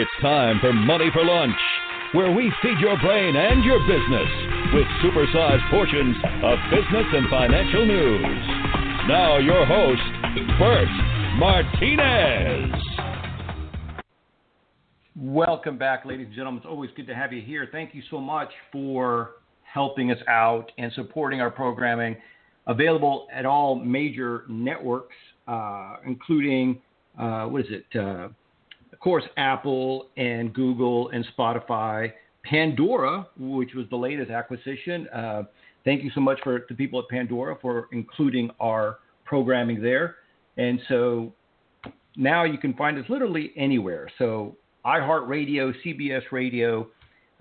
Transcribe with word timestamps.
It's 0.00 0.22
time 0.22 0.60
for 0.60 0.72
Money 0.72 1.10
for 1.12 1.24
Lunch, 1.24 1.58
where 2.12 2.30
we 2.30 2.52
feed 2.62 2.78
your 2.78 2.96
brain 3.00 3.34
and 3.34 3.64
your 3.64 3.80
business 3.80 4.30
with 4.72 4.86
supersized 5.02 5.68
portions 5.72 6.14
of 6.44 6.56
business 6.70 7.04
and 7.14 7.28
financial 7.28 7.84
news. 7.84 8.46
Now, 9.08 9.38
your 9.38 9.66
host, 9.66 10.00
Bert 10.56 10.86
Martinez. 11.36 12.80
Welcome 15.16 15.78
back, 15.78 16.04
ladies 16.04 16.26
and 16.26 16.34
gentlemen. 16.36 16.58
It's 16.58 16.70
always 16.70 16.90
good 16.94 17.08
to 17.08 17.14
have 17.16 17.32
you 17.32 17.42
here. 17.42 17.66
Thank 17.72 17.92
you 17.92 18.02
so 18.08 18.20
much 18.20 18.50
for 18.70 19.32
helping 19.64 20.12
us 20.12 20.18
out 20.28 20.70
and 20.78 20.92
supporting 20.92 21.40
our 21.40 21.50
programming. 21.50 22.16
Available 22.68 23.26
at 23.32 23.44
all 23.44 23.74
major 23.74 24.44
networks, 24.48 25.16
uh, 25.48 25.96
including, 26.06 26.80
uh, 27.18 27.46
what 27.46 27.62
is 27.62 27.66
it? 27.70 27.98
Uh, 27.98 28.28
of 28.98 29.02
course, 29.04 29.22
Apple 29.36 30.08
and 30.16 30.52
Google 30.52 31.10
and 31.10 31.24
Spotify, 31.38 32.12
Pandora, 32.42 33.28
which 33.38 33.72
was 33.72 33.86
the 33.90 33.96
latest 33.96 34.28
acquisition. 34.28 35.06
Uh, 35.10 35.44
thank 35.84 36.02
you 36.02 36.10
so 36.16 36.20
much 36.20 36.40
for 36.42 36.66
the 36.68 36.74
people 36.74 36.98
at 36.98 37.08
Pandora 37.08 37.56
for 37.62 37.86
including 37.92 38.50
our 38.58 38.98
programming 39.24 39.80
there. 39.80 40.16
And 40.56 40.80
so 40.88 41.32
now 42.16 42.42
you 42.42 42.58
can 42.58 42.74
find 42.74 42.98
us 42.98 43.04
literally 43.08 43.52
anywhere. 43.56 44.10
So 44.18 44.56
iHeartRadio, 44.84 45.72
CBS 45.86 46.22
Radio, 46.32 46.88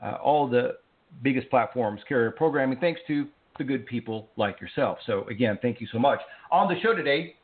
uh, 0.03 0.17
all 0.23 0.47
the 0.47 0.77
biggest 1.23 1.49
platforms 1.49 2.01
carry 2.07 2.31
programming 2.33 2.79
thanks 2.79 3.01
to 3.07 3.27
the 3.57 3.63
good 3.63 3.87
people 3.87 4.29
like 4.37 4.61
yourself. 4.61 4.99
So 5.07 5.27
again, 5.27 5.57
thank 5.63 5.81
you 5.81 5.87
so 5.91 5.97
much. 5.97 6.19
On 6.51 6.71
the 6.71 6.79
show 6.81 6.93
today, 6.93 7.36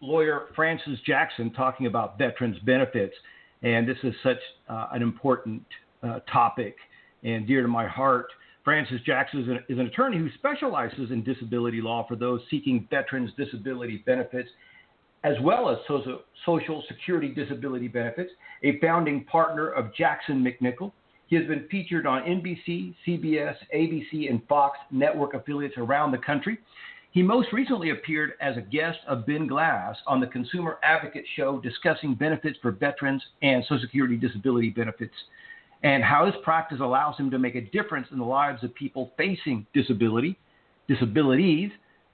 lawyer 0.00 0.46
Francis 0.56 0.98
Jackson 1.06 1.52
talking 1.52 1.86
about 1.86 2.18
veterans 2.18 2.58
benefits. 2.64 3.14
And 3.62 3.88
this 3.88 3.98
is 4.02 4.14
such 4.22 4.38
uh, 4.68 4.88
an 4.92 5.02
important 5.02 5.62
uh, 6.02 6.20
topic 6.32 6.76
and 7.22 7.46
dear 7.46 7.62
to 7.62 7.68
my 7.68 7.86
heart. 7.86 8.26
Francis 8.64 9.00
Jackson 9.06 9.42
is 9.42 9.48
an, 9.48 9.64
is 9.68 9.78
an, 9.78 9.86
attorney 9.86 10.18
who 10.18 10.28
specializes 10.34 11.10
in 11.10 11.24
disability 11.24 11.80
law 11.80 12.06
for 12.06 12.16
those 12.16 12.40
seeking 12.50 12.86
veterans 12.90 13.30
disability 13.36 14.02
benefits, 14.04 14.48
as 15.24 15.34
well 15.42 15.70
as 15.70 15.78
social, 15.88 16.20
social 16.44 16.82
security 16.88 17.28
disability 17.28 17.88
benefits, 17.88 18.30
a 18.62 18.78
founding 18.80 19.24
partner 19.24 19.70
of 19.70 19.94
Jackson 19.94 20.44
MacNichol. 20.44 20.92
He 21.28 21.36
has 21.36 21.46
been 21.46 21.66
featured 21.70 22.06
on 22.06 22.22
NBC, 22.22 22.94
CBS, 23.06 23.54
ABC, 23.74 24.28
and 24.28 24.46
Fox 24.48 24.78
network 24.90 25.34
affiliates 25.34 25.76
around 25.78 26.10
the 26.10 26.18
country. 26.18 26.58
He 27.12 27.22
most 27.22 27.52
recently 27.52 27.90
appeared 27.90 28.34
as 28.40 28.56
a 28.56 28.60
guest 28.60 28.98
of 29.08 29.26
Ben 29.26 29.48
Glass 29.48 29.96
on 30.06 30.20
the 30.20 30.28
Consumer 30.28 30.78
Advocate 30.84 31.24
Show 31.34 31.60
discussing 31.60 32.14
benefits 32.14 32.56
for 32.62 32.70
veterans 32.70 33.22
and 33.42 33.64
Social 33.64 33.80
Security 33.80 34.16
disability 34.16 34.70
benefits 34.70 35.14
and 35.82 36.04
how 36.04 36.26
his 36.26 36.34
practice 36.44 36.78
allows 36.80 37.16
him 37.16 37.30
to 37.32 37.38
make 37.38 37.56
a 37.56 37.62
difference 37.62 38.06
in 38.12 38.18
the 38.18 38.24
lives 38.24 38.62
of 38.62 38.72
people 38.76 39.12
facing 39.16 39.66
disability, 39.74 40.38
disabilities. 40.86 41.70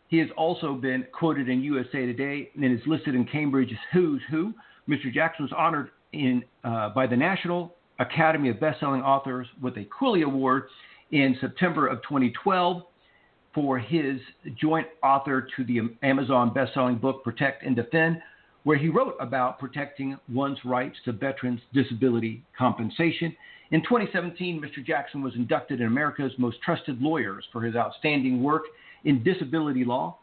He 0.09 0.17
has 0.19 0.29
also 0.35 0.75
been 0.75 1.05
quoted 1.13 1.51
in 1.51 1.61
USA 1.61 2.07
Today 2.07 2.49
and 2.55 2.65
is 2.65 2.81
listed 2.87 3.15
in 3.15 3.27
Cambridge's 3.27 3.77
Who's 3.93 4.23
Who. 4.31 4.55
Mr. 4.89 5.13
Jackson 5.13 5.45
was 5.45 5.53
honored 5.55 5.91
in, 6.13 6.43
uh, 6.65 6.91
by 6.91 7.07
the 7.07 7.17
National 7.17 7.75
Academy 7.99 8.49
of 8.49 8.57
Bestselling 8.57 9.03
Authors 9.03 9.47
with 9.61 9.77
a 9.77 9.85
Quilly 9.85 10.23
Award 10.23 10.69
in 11.11 11.37
September 11.41 11.87
of 11.87 12.01
2012 12.03 12.83
for 13.57 13.79
his 13.79 14.21
joint 14.61 14.87
author 15.03 15.49
to 15.57 15.65
the 15.65 15.81
Amazon 16.03 16.53
best-selling 16.53 16.99
book 16.99 17.25
Protect 17.25 17.65
and 17.65 17.75
Defend, 17.75 18.21
where 18.65 18.77
he 18.77 18.91
wrote 18.91 19.17
about 19.19 19.59
protecting 19.59 20.19
one's 20.29 20.59
rights 20.63 20.97
to 21.07 21.13
veterans' 21.13 21.63
disability 21.73 22.45
compensation. 22.57 23.35
In 23.71 23.81
2017, 23.83 24.61
Mr. 24.61 24.85
Jackson 24.85 25.23
was 25.23 25.35
inducted 25.37 25.81
in 25.81 25.87
America's 25.87 26.33
Most 26.37 26.59
Trusted 26.63 27.01
Lawyers 27.01 27.47
for 27.51 27.63
his 27.63 27.75
outstanding 27.75 28.43
work 28.43 28.65
in 29.05 29.25
disability 29.25 29.87
law. 29.87 30.19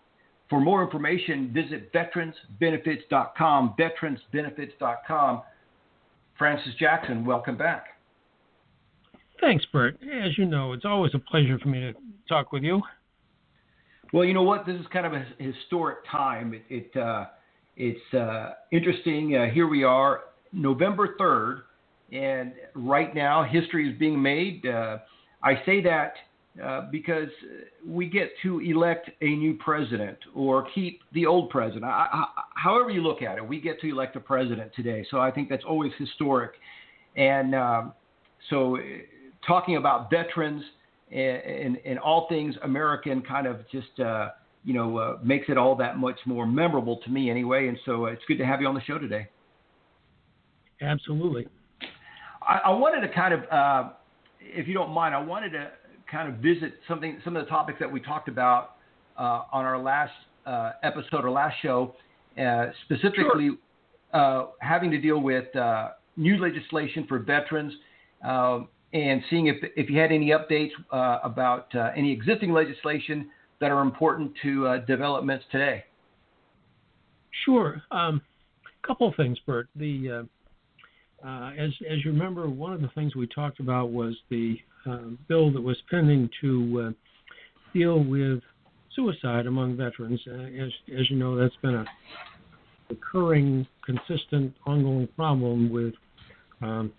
For 0.47 0.61
more 0.61 0.83
information, 0.83 1.51
visit 1.51 1.91
veteransbenefits.com, 1.91 3.75
veteransbenefits.com. 3.79 5.41
Francis 6.37 6.73
Jackson, 6.79 7.25
welcome 7.25 7.57
back. 7.57 7.85
Thanks, 9.41 9.65
Bert. 9.73 9.97
As 10.03 10.37
you 10.37 10.45
know, 10.45 10.73
it's 10.73 10.85
always 10.85 11.15
a 11.15 11.19
pleasure 11.19 11.57
for 11.57 11.69
me 11.69 11.79
to 11.79 11.93
talk 12.29 12.51
with 12.51 12.61
you. 12.61 12.83
Well, 14.13 14.25
you 14.25 14.35
know 14.35 14.43
what? 14.43 14.67
This 14.67 14.79
is 14.79 14.85
kind 14.93 15.07
of 15.07 15.13
a 15.13 15.25
historic 15.39 16.05
time. 16.09 16.53
It, 16.53 16.63
it 16.69 17.01
uh, 17.01 17.25
it's 17.75 18.13
uh, 18.13 18.51
interesting. 18.71 19.35
Uh, 19.35 19.51
here 19.51 19.67
we 19.67 19.83
are, 19.83 20.25
November 20.51 21.15
third, 21.17 21.63
and 22.11 22.53
right 22.75 23.15
now 23.15 23.43
history 23.43 23.91
is 23.91 23.97
being 23.97 24.21
made. 24.21 24.67
Uh, 24.67 24.99
I 25.41 25.55
say 25.65 25.81
that 25.81 26.13
uh, 26.63 26.81
because 26.91 27.29
we 27.87 28.07
get 28.07 28.29
to 28.43 28.59
elect 28.59 29.09
a 29.21 29.29
new 29.35 29.55
president 29.55 30.19
or 30.35 30.67
keep 30.75 30.99
the 31.13 31.25
old 31.25 31.49
president. 31.49 31.85
I, 31.85 32.07
I, 32.13 32.25
however 32.53 32.91
you 32.91 33.01
look 33.01 33.23
at 33.23 33.37
it, 33.37 33.47
we 33.47 33.59
get 33.59 33.81
to 33.81 33.89
elect 33.89 34.15
a 34.15 34.19
president 34.19 34.73
today. 34.75 35.03
So 35.09 35.19
I 35.19 35.31
think 35.31 35.49
that's 35.49 35.65
always 35.67 35.91
historic. 35.97 36.51
And 37.15 37.55
um, 37.55 37.93
so, 38.51 38.77
uh, 38.77 38.81
talking 39.47 39.77
about 39.77 40.11
veterans 40.11 40.63
and, 41.13 41.77
and, 41.85 41.99
all 41.99 42.27
things 42.27 42.55
American 42.63 43.21
kind 43.21 43.45
of 43.45 43.59
just 43.71 43.99
uh, 43.99 44.29
you 44.63 44.73
know 44.73 44.97
uh, 44.97 45.17
makes 45.23 45.45
it 45.49 45.57
all 45.57 45.75
that 45.75 45.97
much 45.97 46.19
more 46.25 46.45
memorable 46.45 46.97
to 47.03 47.09
me 47.09 47.29
anyway. 47.29 47.67
And 47.67 47.77
so 47.85 48.05
uh, 48.05 48.09
it's 48.09 48.23
good 48.27 48.37
to 48.39 48.45
have 48.45 48.61
you 48.61 48.67
on 48.67 48.75
the 48.75 48.81
show 48.81 48.97
today. 48.97 49.27
Absolutely. 50.81 51.47
I, 52.41 52.61
I 52.65 52.69
wanted 52.71 53.07
to 53.07 53.13
kind 53.13 53.33
of, 53.33 53.41
uh, 53.51 53.89
if 54.41 54.67
you 54.67 54.73
don't 54.73 54.89
mind, 54.89 55.13
I 55.15 55.21
wanted 55.21 55.51
to 55.51 55.71
kind 56.11 56.27
of 56.27 56.39
visit 56.39 56.73
something, 56.87 57.21
some 57.23 57.37
of 57.37 57.45
the 57.45 57.49
topics 57.49 57.79
that 57.79 57.91
we 57.91 58.01
talked 58.01 58.27
about 58.27 58.75
uh, 59.17 59.43
on 59.51 59.65
our 59.65 59.79
last 59.79 60.11
uh, 60.45 60.71
episode 60.83 61.23
or 61.23 61.31
last 61.31 61.55
show, 61.61 61.95
specifically 62.85 63.51
sure. 64.11 64.49
having 64.59 64.91
to 64.91 64.97
deal 64.97 65.21
with 65.21 65.45
new 66.17 66.37
legislation 66.37 67.05
for 67.07 67.19
veterans. 67.19 67.73
Um, 68.23 68.67
and 68.93 69.21
seeing 69.29 69.47
if, 69.47 69.57
if 69.75 69.89
you 69.89 69.99
had 69.99 70.11
any 70.11 70.29
updates 70.29 70.71
uh, 70.91 71.19
about 71.23 71.73
uh, 71.75 71.89
any 71.95 72.11
existing 72.11 72.53
legislation 72.53 73.29
that 73.59 73.71
are 73.71 73.81
important 73.81 74.31
to 74.43 74.67
uh, 74.67 74.77
developments 74.85 75.45
today. 75.51 75.83
Sure. 77.45 77.81
A 77.91 77.95
um, 77.95 78.21
couple 78.85 79.07
of 79.07 79.15
things, 79.15 79.37
Bert. 79.45 79.67
The 79.75 80.27
uh, 81.23 81.27
uh, 81.27 81.51
as 81.57 81.71
as 81.89 82.05
you 82.05 82.11
remember, 82.11 82.47
one 82.49 82.73
of 82.73 82.81
the 82.81 82.89
things 82.89 83.15
we 83.15 83.27
talked 83.27 83.59
about 83.59 83.89
was 83.89 84.15
the 84.29 84.57
uh, 84.85 85.09
bill 85.27 85.51
that 85.51 85.61
was 85.61 85.77
pending 85.89 86.29
to 86.41 86.93
deal 87.73 88.03
with 88.03 88.41
suicide 88.95 89.47
among 89.47 89.75
veterans. 89.75 90.21
as 90.27 90.71
as 90.95 91.09
you 91.09 91.17
know, 91.17 91.35
that's 91.35 91.55
been 91.63 91.75
a 91.75 91.85
recurring, 92.89 93.65
consistent, 93.85 94.53
ongoing 94.67 95.07
problem 95.15 95.71
with 95.71 95.93
um, 96.61 96.91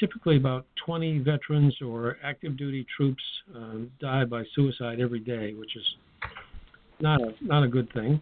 typically 0.00 0.36
about 0.36 0.66
20 0.84 1.18
veterans 1.18 1.76
or 1.80 2.16
active 2.24 2.56
duty 2.56 2.86
troops 2.96 3.22
um, 3.54 3.90
die 4.00 4.24
by 4.24 4.42
suicide 4.54 4.98
every 5.00 5.20
day, 5.20 5.52
which 5.54 5.76
is 5.76 5.84
not 7.00 7.20
a 7.20 7.32
not 7.40 7.62
a 7.62 7.68
good 7.68 7.92
thing. 7.92 8.20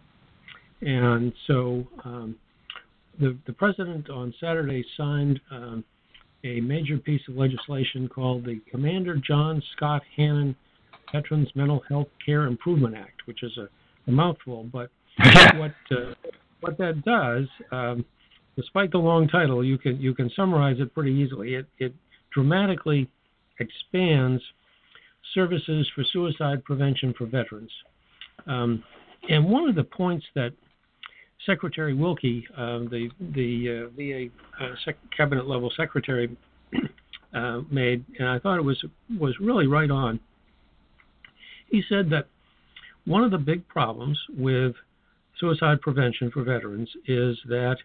And 0.81 1.33
so 1.47 1.87
um, 2.03 2.35
the 3.19 3.37
the 3.47 3.53
president 3.53 4.09
on 4.09 4.33
Saturday 4.39 4.85
signed 4.97 5.39
um, 5.51 5.83
a 6.43 6.61
major 6.61 6.97
piece 6.97 7.21
of 7.27 7.35
legislation 7.35 8.07
called 8.07 8.45
the 8.45 8.61
Commander 8.69 9.17
John 9.17 9.61
Scott 9.75 10.01
Hannon 10.15 10.55
Veterans 11.11 11.49
Mental 11.55 11.81
Health 11.89 12.07
Care 12.23 12.45
Improvement 12.45 12.95
Act, 12.95 13.21
which 13.25 13.43
is 13.43 13.57
a, 13.57 13.67
a 14.07 14.11
mouthful, 14.11 14.63
but 14.71 14.89
what 15.55 15.73
uh, 15.91 16.13
what 16.61 16.77
that 16.77 17.03
does 17.03 17.47
um, 17.71 18.05
despite 18.55 18.91
the 18.91 18.97
long 18.97 19.27
title, 19.27 19.63
you 19.63 19.77
can 19.77 19.99
you 19.99 20.13
can 20.13 20.29
summarize 20.35 20.79
it 20.79 20.93
pretty 20.93 21.11
easily. 21.11 21.55
It 21.55 21.65
it 21.77 21.93
dramatically 22.33 23.09
expands 23.59 24.41
services 25.33 25.89
for 25.95 26.03
suicide 26.11 26.63
prevention 26.63 27.13
for 27.17 27.25
veterans. 27.25 27.71
Um, 28.47 28.83
and 29.29 29.45
one 29.45 29.67
of 29.67 29.75
the 29.75 29.83
points 29.83 30.25
that 30.35 30.53
Secretary 31.45 31.93
Wilkie, 31.93 32.45
uh, 32.57 32.79
the 32.79 33.09
the 33.33 33.87
uh, 33.87 33.89
VA 33.95 34.27
uh, 34.63 34.75
sec- 34.85 34.97
cabinet 35.15 35.47
level 35.47 35.71
secretary, 35.75 36.35
uh, 37.33 37.61
made, 37.71 38.03
and 38.17 38.27
I 38.27 38.39
thought 38.39 38.57
it 38.57 38.63
was 38.63 38.83
was 39.19 39.35
really 39.39 39.67
right 39.67 39.89
on. 39.89 40.19
He 41.67 41.83
said 41.87 42.09
that 42.09 42.27
one 43.05 43.23
of 43.23 43.31
the 43.31 43.37
big 43.37 43.67
problems 43.67 44.19
with 44.37 44.75
suicide 45.39 45.81
prevention 45.81 46.29
for 46.31 46.43
veterans 46.43 46.89
is 47.07 47.37
that 47.47 47.77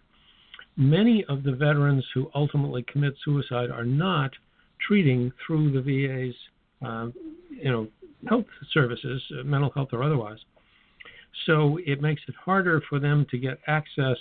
many 0.77 1.25
of 1.29 1.43
the 1.43 1.53
veterans 1.53 2.05
who 2.15 2.31
ultimately 2.35 2.85
commit 2.91 3.15
suicide 3.25 3.71
are 3.71 3.85
not 3.85 4.31
treating 4.87 5.33
through 5.47 5.73
the 5.73 5.81
VA's, 5.81 6.35
uh, 6.87 7.09
you 7.51 7.71
know, 7.71 7.89
health 8.29 8.47
services, 8.73 9.23
uh, 9.39 9.45
mental 9.45 9.71
health 9.71 9.89
or 9.93 10.03
otherwise. 10.03 10.39
So 11.47 11.79
it 11.85 12.01
makes 12.01 12.23
it 12.29 12.35
harder 12.37 12.81
for 12.89 12.99
them 12.99 13.27
to 13.31 13.39
get 13.39 13.59
access 13.67 14.17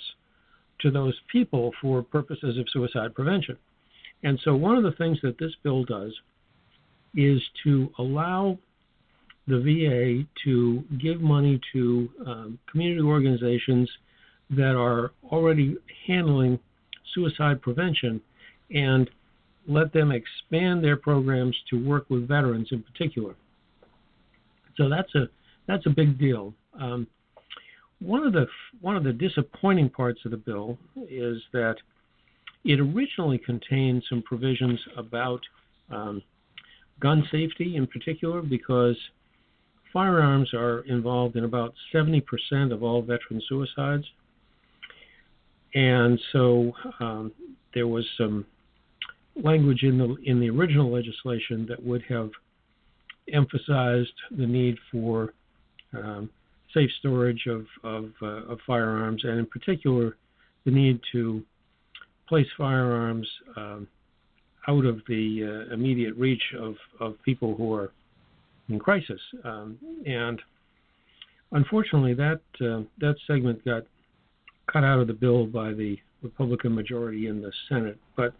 to 0.80 0.90
those 0.90 1.14
people 1.30 1.72
for 1.80 2.02
purposes 2.02 2.58
of 2.58 2.66
suicide 2.70 3.14
prevention. 3.14 3.56
And 4.22 4.38
so, 4.42 4.56
one 4.56 4.76
of 4.76 4.82
the 4.82 4.92
things 4.92 5.18
that 5.22 5.38
this 5.38 5.52
bill 5.62 5.84
does 5.84 6.12
is 7.14 7.40
to 7.62 7.90
allow 7.98 8.58
the 9.46 9.60
VA 9.60 10.26
to 10.44 10.82
give 10.98 11.20
money 11.20 11.60
to 11.72 12.08
um, 12.26 12.58
community 12.70 13.02
organizations 13.02 13.90
that 14.50 14.76
are 14.76 15.12
already 15.30 15.76
handling 16.06 16.58
suicide 17.14 17.62
prevention 17.62 18.20
and 18.74 19.08
let 19.66 19.92
them 19.92 20.12
expand 20.12 20.84
their 20.84 20.96
programs 20.96 21.56
to 21.70 21.82
work 21.84 22.06
with 22.10 22.28
veterans 22.28 22.68
in 22.70 22.82
particular. 22.82 23.34
So 24.76 24.88
that's 24.88 25.14
a 25.14 25.28
that's 25.66 25.86
a 25.86 25.90
big 25.90 26.18
deal. 26.18 26.52
Um, 26.78 27.06
one 28.00 28.26
of 28.26 28.32
the 28.32 28.46
one 28.80 28.96
of 28.96 29.04
the 29.04 29.12
disappointing 29.12 29.88
parts 29.88 30.20
of 30.24 30.30
the 30.30 30.36
bill 30.36 30.76
is 31.08 31.40
that 31.52 31.76
it 32.64 32.80
originally 32.80 33.38
contained 33.38 34.02
some 34.08 34.22
provisions 34.22 34.80
about 34.96 35.40
um, 35.90 36.22
gun 37.00 37.26
safety 37.30 37.76
in 37.76 37.86
particular 37.86 38.42
because 38.42 38.96
firearms 39.92 40.52
are 40.54 40.80
involved 40.80 41.36
in 41.36 41.44
about 41.44 41.72
70% 41.94 42.22
of 42.72 42.82
all 42.82 43.00
veteran 43.00 43.40
suicides. 43.48 44.04
And 45.74 46.20
so 46.32 46.72
um, 47.00 47.32
there 47.74 47.86
was 47.86 48.04
some 48.16 48.46
language 49.42 49.82
in 49.82 49.98
the 49.98 50.16
in 50.24 50.38
the 50.38 50.48
original 50.50 50.92
legislation 50.92 51.66
that 51.68 51.84
would 51.84 52.02
have 52.08 52.30
emphasized 53.32 54.12
the 54.30 54.46
need 54.46 54.76
for 54.92 55.34
um, 55.96 56.30
safe 56.72 56.90
storage 56.98 57.46
of 57.46 57.66
of, 57.82 58.10
uh, 58.22 58.52
of, 58.52 58.58
firearms, 58.66 59.22
and 59.24 59.38
in 59.38 59.46
particular, 59.46 60.16
the 60.64 60.70
need 60.70 61.00
to 61.12 61.42
place 62.28 62.46
firearms 62.56 63.28
um, 63.56 63.88
out 64.68 64.84
of 64.84 65.00
the 65.08 65.66
uh, 65.70 65.74
immediate 65.74 66.14
reach 66.16 66.42
of, 66.58 66.74
of 67.00 67.20
people 67.22 67.54
who 67.54 67.72
are 67.74 67.92
in 68.68 68.78
crisis. 68.78 69.20
Um, 69.44 69.78
and 70.06 70.40
unfortunately, 71.52 72.14
that 72.14 72.40
uh, 72.60 72.82
that 72.98 73.16
segment 73.26 73.64
got 73.64 73.84
cut 74.72 74.84
out 74.84 75.00
of 75.00 75.06
the 75.06 75.14
bill 75.14 75.46
by 75.46 75.72
the 75.72 75.98
Republican 76.22 76.74
majority 76.74 77.26
in 77.26 77.40
the 77.40 77.52
Senate. 77.68 77.98
But 78.16 78.34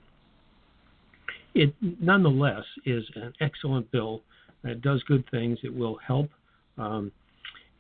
it 1.55 1.75
nonetheless 1.81 2.65
is 2.85 3.05
an 3.15 3.32
excellent 3.41 3.91
bill. 3.91 4.23
It 4.65 4.82
does 4.82 5.03
good 5.05 5.25
things. 5.31 5.59
It 5.62 5.75
will 5.75 5.99
help. 6.06 6.31
Um, 6.79 7.12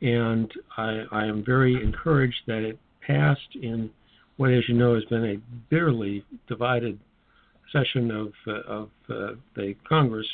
and 0.00 0.52
I, 0.76 1.04
I, 1.10 1.24
am 1.24 1.44
very 1.44 1.82
encouraged 1.82 2.42
that 2.46 2.62
it 2.62 2.78
passed 3.04 3.56
in 3.60 3.90
what, 4.36 4.50
as 4.50 4.68
you 4.68 4.74
know, 4.74 4.94
has 4.94 5.04
been 5.06 5.24
a 5.24 5.36
bitterly 5.70 6.24
divided 6.46 6.98
session 7.72 8.10
of, 8.10 8.32
uh, 8.46 8.60
of 8.70 8.88
uh, 9.08 9.34
the 9.56 9.74
Congress, 9.88 10.26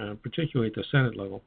uh, 0.00 0.14
particularly 0.22 0.70
at 0.70 0.74
the 0.74 0.84
Senate 0.90 1.16
level. 1.16 1.42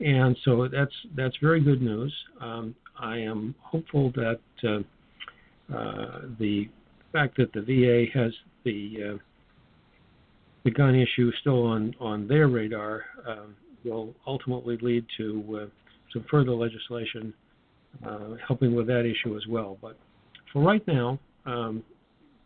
And 0.00 0.36
so 0.44 0.68
that's 0.68 0.92
that's 1.16 1.36
very 1.42 1.60
good 1.60 1.82
news. 1.82 2.14
Um, 2.40 2.74
I 3.00 3.18
am 3.18 3.54
hopeful 3.62 4.12
that 4.12 4.40
uh, 4.64 5.74
uh, 5.74 6.20
the 6.38 6.68
fact 7.12 7.36
that 7.36 7.52
the 7.52 7.60
VA 7.60 8.18
has 8.18 8.32
the 8.64 9.14
uh, 9.14 9.18
the 10.64 10.70
gun 10.70 10.94
issue 10.94 11.30
still 11.40 11.64
on 11.64 11.94
on 12.00 12.26
their 12.26 12.48
radar 12.48 13.04
um, 13.26 13.54
will 13.84 14.14
ultimately 14.26 14.78
lead 14.82 15.06
to 15.16 15.70
some 16.12 16.24
further 16.30 16.52
legislation 16.52 17.32
helping 18.46 18.74
with 18.74 18.86
that 18.86 19.04
issue 19.04 19.36
as 19.36 19.46
well. 19.48 19.78
But 19.80 19.96
for 20.52 20.62
right 20.62 20.86
now, 20.86 21.18
um, 21.46 21.82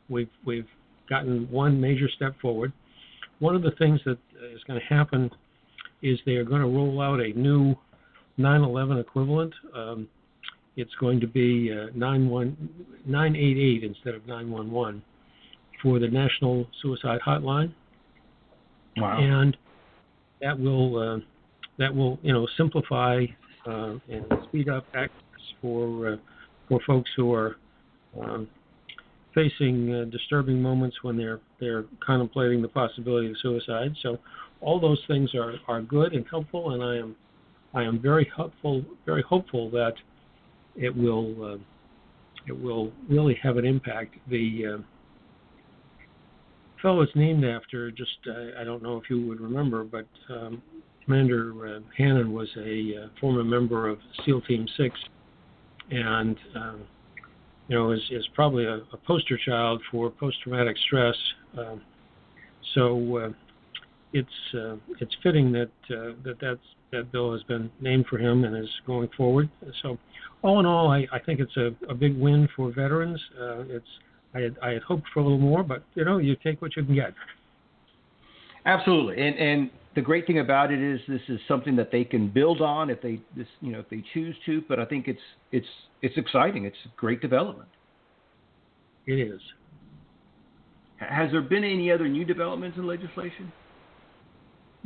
we've 0.08 0.30
we've 0.44 0.68
gotten 1.08 1.50
one 1.50 1.80
major 1.80 2.08
step 2.16 2.34
forward. 2.40 2.72
One 3.38 3.56
of 3.56 3.62
the 3.62 3.72
things 3.72 4.00
that 4.04 4.18
is 4.54 4.62
going 4.66 4.78
to 4.78 4.94
happen 4.94 5.30
is 6.02 6.18
they 6.26 6.32
are 6.32 6.44
going 6.44 6.60
to 6.60 6.68
roll 6.68 7.00
out 7.00 7.20
a 7.20 7.32
new 7.38 7.74
9/11 8.38 9.00
equivalent. 9.00 9.54
Um, 9.74 10.08
it's 10.76 10.94
going 11.00 11.20
to 11.20 11.26
be 11.26 11.70
uh, 11.72 11.86
988 11.94 13.84
instead 13.84 14.14
of 14.14 14.26
911 14.26 15.02
for 15.82 15.98
the 15.98 16.08
National 16.08 16.66
Suicide 16.80 17.20
Hotline. 17.26 17.72
Wow. 18.96 19.18
And 19.20 19.56
that 20.40 20.58
will 20.58 20.98
uh, 20.98 21.18
that 21.78 21.94
will 21.94 22.18
you 22.22 22.32
know 22.32 22.46
simplify 22.56 23.24
uh, 23.66 23.94
and 24.08 24.24
speed 24.48 24.68
up 24.68 24.84
access 24.94 25.12
for 25.60 26.12
uh, 26.12 26.16
for 26.68 26.80
folks 26.86 27.10
who 27.16 27.32
are 27.32 27.56
um, 28.20 28.48
facing 29.34 29.94
uh, 29.94 30.04
disturbing 30.10 30.60
moments 30.60 30.96
when 31.02 31.16
they're 31.16 31.40
they're 31.60 31.84
contemplating 32.04 32.60
the 32.60 32.68
possibility 32.68 33.30
of 33.30 33.36
suicide. 33.40 33.94
So 34.02 34.18
all 34.60 34.78
those 34.78 35.02
things 35.08 35.34
are, 35.34 35.54
are 35.68 35.82
good 35.82 36.12
and 36.12 36.24
helpful, 36.30 36.72
and 36.72 36.82
I 36.82 36.96
am 36.96 37.16
I 37.74 37.82
am 37.84 38.00
very 38.00 38.30
hopeful 38.34 38.84
very 39.06 39.22
hopeful 39.22 39.70
that 39.70 39.94
it 40.76 40.94
will 40.96 41.54
uh, 41.54 41.58
it 42.46 42.60
will 42.60 42.92
really 43.08 43.38
have 43.42 43.56
an 43.56 43.64
impact. 43.64 44.14
The 44.28 44.64
uh, 44.66 44.82
fellow 46.80 47.02
it's 47.02 47.12
named 47.14 47.44
after, 47.44 47.90
just 47.90 48.18
uh, 48.28 48.60
I 48.60 48.64
don't 48.64 48.82
know 48.82 48.96
if 48.96 49.08
you 49.08 49.24
would 49.26 49.40
remember, 49.40 49.84
but 49.84 50.06
um, 50.28 50.62
Commander 51.04 51.76
uh, 51.76 51.80
Hannon 51.96 52.32
was 52.32 52.48
a 52.56 53.04
uh, 53.04 53.08
former 53.20 53.44
member 53.44 53.88
of 53.88 53.98
SEAL 54.24 54.40
Team 54.42 54.66
Six, 54.76 54.94
and 55.90 56.36
um, 56.56 56.80
you 57.68 57.76
know, 57.76 57.92
is, 57.92 58.00
is 58.10 58.26
probably 58.34 58.64
a, 58.64 58.76
a 58.92 58.96
poster 59.06 59.38
child 59.46 59.80
for 59.90 60.10
post-traumatic 60.10 60.76
stress. 60.86 61.14
Um, 61.58 61.80
so 62.74 63.16
uh, 63.16 63.28
it's 64.12 64.54
uh, 64.54 64.76
it's 65.00 65.14
fitting 65.22 65.52
that 65.52 65.70
uh, 65.90 66.12
that 66.24 66.36
that's, 66.40 66.60
that 66.92 67.10
bill 67.12 67.32
has 67.32 67.42
been 67.44 67.70
named 67.80 68.06
for 68.08 68.18
him 68.18 68.44
and 68.44 68.56
is 68.56 68.70
going 68.86 69.08
forward. 69.16 69.48
So, 69.82 69.98
all 70.42 70.60
in 70.60 70.66
all, 70.66 70.90
I, 70.90 71.06
I 71.12 71.18
think 71.18 71.40
it's 71.40 71.56
a, 71.56 71.70
a 71.88 71.94
big 71.94 72.18
win 72.18 72.48
for 72.54 72.70
veterans. 72.70 73.20
Uh, 73.40 73.62
it's 73.68 73.86
I 74.34 74.40
had, 74.40 74.56
I 74.62 74.70
had 74.70 74.82
hoped 74.82 75.08
for 75.12 75.20
a 75.20 75.22
little 75.22 75.38
more, 75.38 75.62
but 75.62 75.82
you 75.94 76.04
know, 76.04 76.18
you 76.18 76.36
take 76.42 76.60
what 76.62 76.76
you 76.76 76.84
can 76.84 76.94
get. 76.94 77.14
Absolutely, 78.64 79.22
and 79.26 79.36
and 79.38 79.70
the 79.94 80.00
great 80.00 80.26
thing 80.26 80.38
about 80.38 80.72
it 80.72 80.80
is 80.80 81.00
this 81.08 81.20
is 81.28 81.40
something 81.48 81.76
that 81.76 81.90
they 81.90 82.04
can 82.04 82.28
build 82.28 82.60
on 82.60 82.90
if 82.90 83.00
they 83.02 83.20
this 83.36 83.48
you 83.60 83.72
know 83.72 83.80
if 83.80 83.88
they 83.88 84.04
choose 84.14 84.36
to. 84.46 84.62
But 84.68 84.78
I 84.78 84.84
think 84.84 85.08
it's 85.08 85.20
it's 85.50 85.66
it's 86.02 86.16
exciting. 86.16 86.64
It's 86.64 86.76
great 86.96 87.20
development. 87.20 87.68
It 89.06 89.14
is. 89.14 89.40
Has 90.96 91.32
there 91.32 91.42
been 91.42 91.64
any 91.64 91.90
other 91.90 92.08
new 92.08 92.24
developments 92.24 92.78
in 92.78 92.86
legislation? 92.86 93.52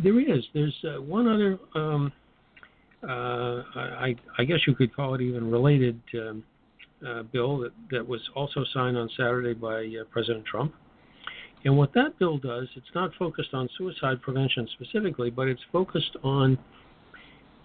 There 0.02 0.20
is. 0.20 0.44
There's 0.52 0.76
uh, 0.84 1.00
one 1.00 1.26
other. 1.26 1.58
Um, 1.74 2.12
uh, 3.02 3.62
I, 3.74 4.14
I, 4.38 4.44
guess 4.44 4.58
you 4.66 4.74
could 4.74 4.94
call 4.94 5.14
it 5.14 5.20
even 5.20 5.50
related 5.50 6.00
um, 6.14 6.42
uh, 7.06 7.22
bill 7.24 7.58
that, 7.58 7.72
that 7.90 8.06
was 8.06 8.20
also 8.34 8.64
signed 8.72 8.96
on 8.96 9.08
Saturday 9.16 9.54
by 9.54 9.84
uh, 9.84 10.04
President 10.10 10.44
Trump. 10.44 10.74
And 11.64 11.76
what 11.76 11.92
that 11.94 12.18
bill 12.18 12.38
does, 12.38 12.68
it's 12.74 12.86
not 12.94 13.10
focused 13.18 13.52
on 13.52 13.68
suicide 13.76 14.22
prevention 14.22 14.68
specifically, 14.72 15.30
but 15.30 15.46
it's 15.46 15.60
focused 15.72 16.16
on 16.22 16.58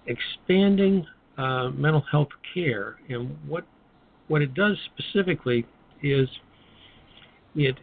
expanding 0.08 1.06
uh, 1.38 1.70
mental 1.70 2.04
health 2.12 2.30
care. 2.54 2.98
And 3.10 3.38
what 3.48 3.66
what 4.28 4.42
it 4.42 4.54
does 4.54 4.78
specifically 4.94 5.66
is 6.02 6.28
it 7.56 7.78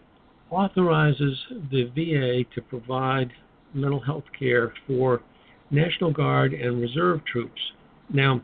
authorizes 0.50 1.36
the 1.70 1.84
VA 1.94 2.44
to 2.54 2.62
provide 2.62 3.30
mental 3.74 4.00
health 4.00 4.24
care 4.38 4.72
for 4.86 5.20
National 5.70 6.12
Guard 6.12 6.52
and 6.52 6.80
Reserve 6.80 7.20
troops. 7.30 7.60
Now, 8.12 8.40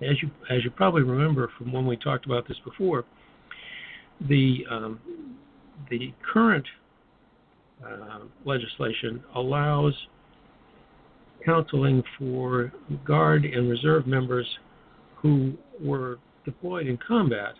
as 0.00 0.20
you 0.20 0.30
as 0.50 0.64
you 0.64 0.70
probably 0.70 1.02
remember 1.02 1.50
from 1.56 1.72
when 1.72 1.86
we 1.86 1.96
talked 1.96 2.26
about 2.26 2.48
this 2.48 2.56
before, 2.64 3.04
the 4.28 4.64
um, 4.70 5.00
the 5.90 6.12
current 6.32 6.66
uh, 7.84 8.20
legislation 8.44 9.22
allows 9.34 9.94
counseling 11.44 12.02
for 12.18 12.72
Guard 13.04 13.44
and 13.44 13.68
Reserve 13.68 14.06
members 14.06 14.46
who 15.16 15.54
were 15.80 16.18
deployed 16.44 16.86
in 16.86 16.98
combat, 17.06 17.54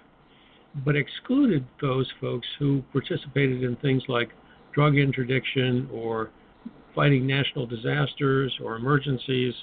but 0.85 0.97
excluded 0.97 1.65
those 1.81 2.11
folks 2.21 2.47
who 2.59 2.83
participated 2.93 3.63
in 3.63 3.77
things 3.77 4.03
like 4.09 4.31
drug 4.75 4.97
interdiction 4.97 5.89
or 5.93 6.31
fighting 6.95 7.27
national 7.27 7.67
disasters 7.67 8.53
or 8.63 8.77
emergencies. 8.77 9.55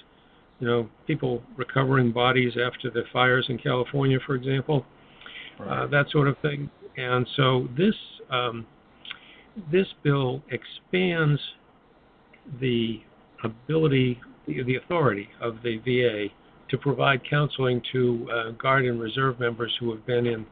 You 0.59 0.67
know, 0.67 0.89
people 1.07 1.41
recovering 1.55 2.11
bodies 2.11 2.53
after 2.53 2.89
the 2.89 3.03
fires 3.13 3.45
in 3.49 3.57
California, 3.57 4.17
for 4.25 4.35
example, 4.35 4.85
right. 5.59 5.83
uh, 5.83 5.87
that 5.87 6.09
sort 6.11 6.27
of 6.27 6.37
thing. 6.39 6.69
And 6.97 7.25
so 7.37 7.67
this 7.77 7.95
um, 8.29 8.65
this 9.71 9.87
bill 10.03 10.41
expands 10.51 11.39
the 12.59 13.01
ability, 13.43 14.19
the, 14.47 14.63
the, 14.63 14.75
authority 14.75 15.29
of 15.41 15.57
the 15.63 15.77
VA 15.77 16.33
to 16.69 16.77
provide 16.77 17.21
counseling 17.27 17.81
to 17.91 18.27
uh, 18.31 18.51
Guard 18.51 18.85
and 18.85 18.99
Reserve 18.99 19.39
members 19.39 19.75
who 19.79 19.91
have 19.91 20.05
been 20.05 20.27
in 20.27 20.45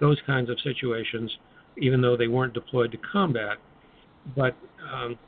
those 0.00 0.18
kinds 0.26 0.50
of 0.50 0.58
situations 0.60 1.30
even 1.78 2.00
though 2.00 2.16
they 2.16 2.28
weren't 2.28 2.54
deployed 2.54 2.92
to 2.92 2.98
combat. 2.98 3.58
But 4.36 4.56
um, 4.92 5.18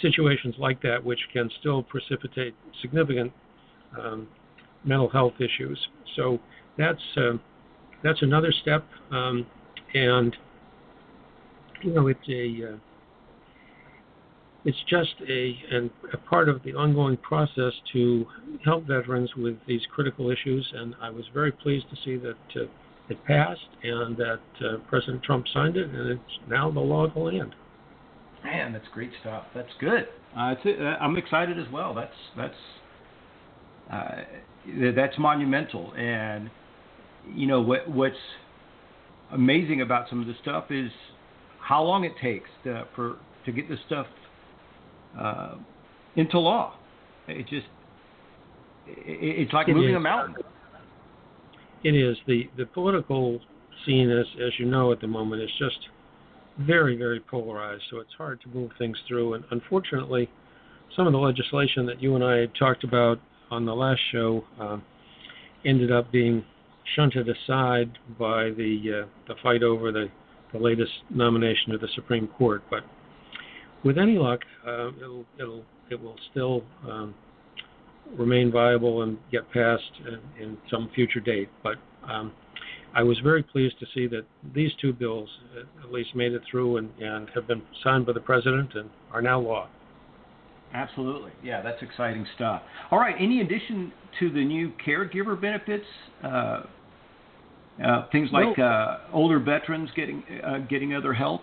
situations 0.00 0.54
like 0.58 0.80
that, 0.82 1.02
which 1.02 1.20
can 1.32 1.50
still 1.60 1.82
precipitate 1.82 2.54
significant 2.80 3.32
um, 3.98 4.28
mental 4.84 5.08
health 5.08 5.34
issues. 5.38 5.78
So 6.16 6.38
that's 6.76 7.02
uh, 7.16 7.32
that's 8.02 8.22
another 8.22 8.52
step, 8.62 8.84
um, 9.10 9.46
and 9.94 10.36
you 11.82 11.92
know 11.92 12.06
it's 12.06 12.28
a 12.28 12.74
uh, 12.74 12.76
it's 14.64 14.78
just 14.88 15.14
a, 15.28 15.56
an, 15.70 15.90
a 16.12 16.16
part 16.16 16.48
of 16.48 16.62
the 16.62 16.74
ongoing 16.74 17.16
process 17.18 17.72
to 17.92 18.26
help 18.64 18.86
veterans 18.86 19.30
with 19.36 19.56
these 19.66 19.80
critical 19.94 20.30
issues. 20.30 20.70
And 20.74 20.94
I 21.00 21.10
was 21.10 21.24
very 21.32 21.52
pleased 21.52 21.86
to 21.90 21.96
see 22.04 22.16
that 22.16 22.60
uh, 22.60 22.66
it 23.08 23.24
passed 23.24 23.60
and 23.82 24.16
that 24.16 24.40
uh, 24.60 24.76
President 24.88 25.22
Trump 25.22 25.46
signed 25.54 25.76
it, 25.76 25.88
and 25.88 26.10
it's 26.10 26.38
now 26.48 26.70
the 26.70 26.80
law 26.80 27.06
of 27.06 27.14
the 27.14 27.20
land. 27.20 27.54
Man, 28.44 28.72
that's 28.72 28.86
great 28.92 29.10
stuff. 29.20 29.44
That's 29.54 29.72
good. 29.80 30.08
Uh, 30.36 30.54
uh 30.64 30.82
I'm 31.00 31.16
excited 31.16 31.58
as 31.58 31.66
well. 31.72 31.94
That's 31.94 32.12
that's 32.36 32.54
uh, 33.92 34.22
that's 34.94 35.18
monumental. 35.18 35.92
And 35.94 36.50
you 37.34 37.46
know 37.46 37.60
what 37.60 37.88
what's 37.90 38.16
amazing 39.32 39.80
about 39.82 40.08
some 40.08 40.20
of 40.20 40.26
the 40.26 40.34
stuff 40.40 40.66
is 40.70 40.90
how 41.60 41.82
long 41.82 42.04
it 42.04 42.12
takes 42.22 42.48
to, 42.64 42.86
for 42.94 43.16
to 43.44 43.52
get 43.52 43.68
this 43.68 43.78
stuff 43.86 44.06
uh, 45.18 45.56
into 46.16 46.38
law. 46.38 46.74
It 47.26 47.48
just 47.48 47.66
it, 48.86 49.40
it's 49.40 49.52
like 49.52 49.68
it 49.68 49.74
moving 49.74 49.90
is. 49.90 49.96
a 49.96 50.00
mountain. 50.00 50.36
It 51.84 51.94
is 51.94 52.16
the 52.26 52.48
the 52.56 52.66
political 52.66 53.40
scene, 53.84 54.10
as 54.10 54.26
as 54.44 54.52
you 54.58 54.66
know, 54.66 54.92
at 54.92 55.00
the 55.00 55.06
moment 55.06 55.42
is 55.42 55.50
just 55.58 55.78
very 56.60 56.96
very 56.96 57.20
polarized. 57.20 57.82
So 57.90 57.98
it's 57.98 58.12
hard 58.16 58.40
to 58.42 58.48
move 58.48 58.70
things 58.78 58.96
through. 59.06 59.34
And 59.34 59.44
unfortunately, 59.50 60.28
some 60.96 61.06
of 61.06 61.12
the 61.12 61.18
legislation 61.18 61.86
that 61.86 62.02
you 62.02 62.14
and 62.14 62.24
I 62.24 62.38
had 62.38 62.54
talked 62.58 62.84
about 62.84 63.20
on 63.50 63.64
the 63.64 63.74
last 63.74 64.00
show 64.12 64.44
uh, 64.60 64.78
ended 65.64 65.92
up 65.92 66.10
being 66.12 66.44
shunted 66.96 67.28
aside 67.28 67.98
by 68.18 68.50
the 68.50 69.02
uh, 69.02 69.06
the 69.28 69.34
fight 69.42 69.62
over 69.62 69.92
the 69.92 70.08
the 70.52 70.58
latest 70.58 70.92
nomination 71.10 71.72
to 71.72 71.78
the 71.78 71.88
Supreme 71.94 72.26
Court. 72.26 72.62
But 72.70 72.82
with 73.84 73.98
any 73.98 74.18
luck, 74.18 74.40
uh, 74.66 74.88
it'll 74.96 75.24
it'll 75.38 75.64
it 75.90 76.00
will 76.00 76.16
still 76.30 76.64
um, 76.88 77.14
remain 78.16 78.50
viable 78.50 79.02
and 79.02 79.18
get 79.30 79.50
passed 79.52 79.82
in, 80.06 80.42
in 80.42 80.58
some 80.70 80.90
future 80.94 81.20
date. 81.20 81.48
But 81.62 81.76
um, 82.08 82.32
I 82.94 83.02
was 83.02 83.18
very 83.20 83.42
pleased 83.42 83.78
to 83.80 83.86
see 83.94 84.06
that 84.08 84.24
these 84.54 84.70
two 84.80 84.92
bills 84.92 85.28
at 85.84 85.92
least 85.92 86.14
made 86.14 86.32
it 86.32 86.42
through 86.50 86.78
and, 86.78 86.90
and 87.00 87.28
have 87.34 87.46
been 87.46 87.62
signed 87.84 88.06
by 88.06 88.12
the 88.12 88.20
president 88.20 88.74
and 88.74 88.90
are 89.12 89.22
now 89.22 89.40
law. 89.40 89.68
Absolutely. 90.74 91.32
Yeah, 91.42 91.62
that's 91.62 91.82
exciting 91.82 92.26
stuff. 92.34 92.62
All 92.90 92.98
right. 92.98 93.14
Any 93.18 93.40
addition 93.40 93.92
to 94.20 94.30
the 94.30 94.44
new 94.44 94.72
caregiver 94.86 95.40
benefits? 95.40 95.86
Uh, 96.22 96.62
uh, 97.84 98.06
things 98.10 98.28
like 98.32 98.58
uh, 98.58 98.98
older 99.12 99.38
veterans 99.38 99.88
getting 99.94 100.22
uh, 100.44 100.58
getting 100.68 100.94
other 100.94 101.12
help. 101.12 101.42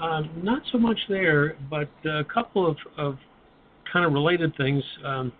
Um, 0.00 0.30
not 0.42 0.62
so 0.72 0.78
much 0.78 0.98
there, 1.08 1.56
but 1.68 1.90
a 2.06 2.24
couple 2.24 2.66
of, 2.66 2.76
of 2.96 3.18
kind 3.92 4.06
of 4.06 4.12
related 4.12 4.56
things. 4.56 4.82
Um, 5.04 5.32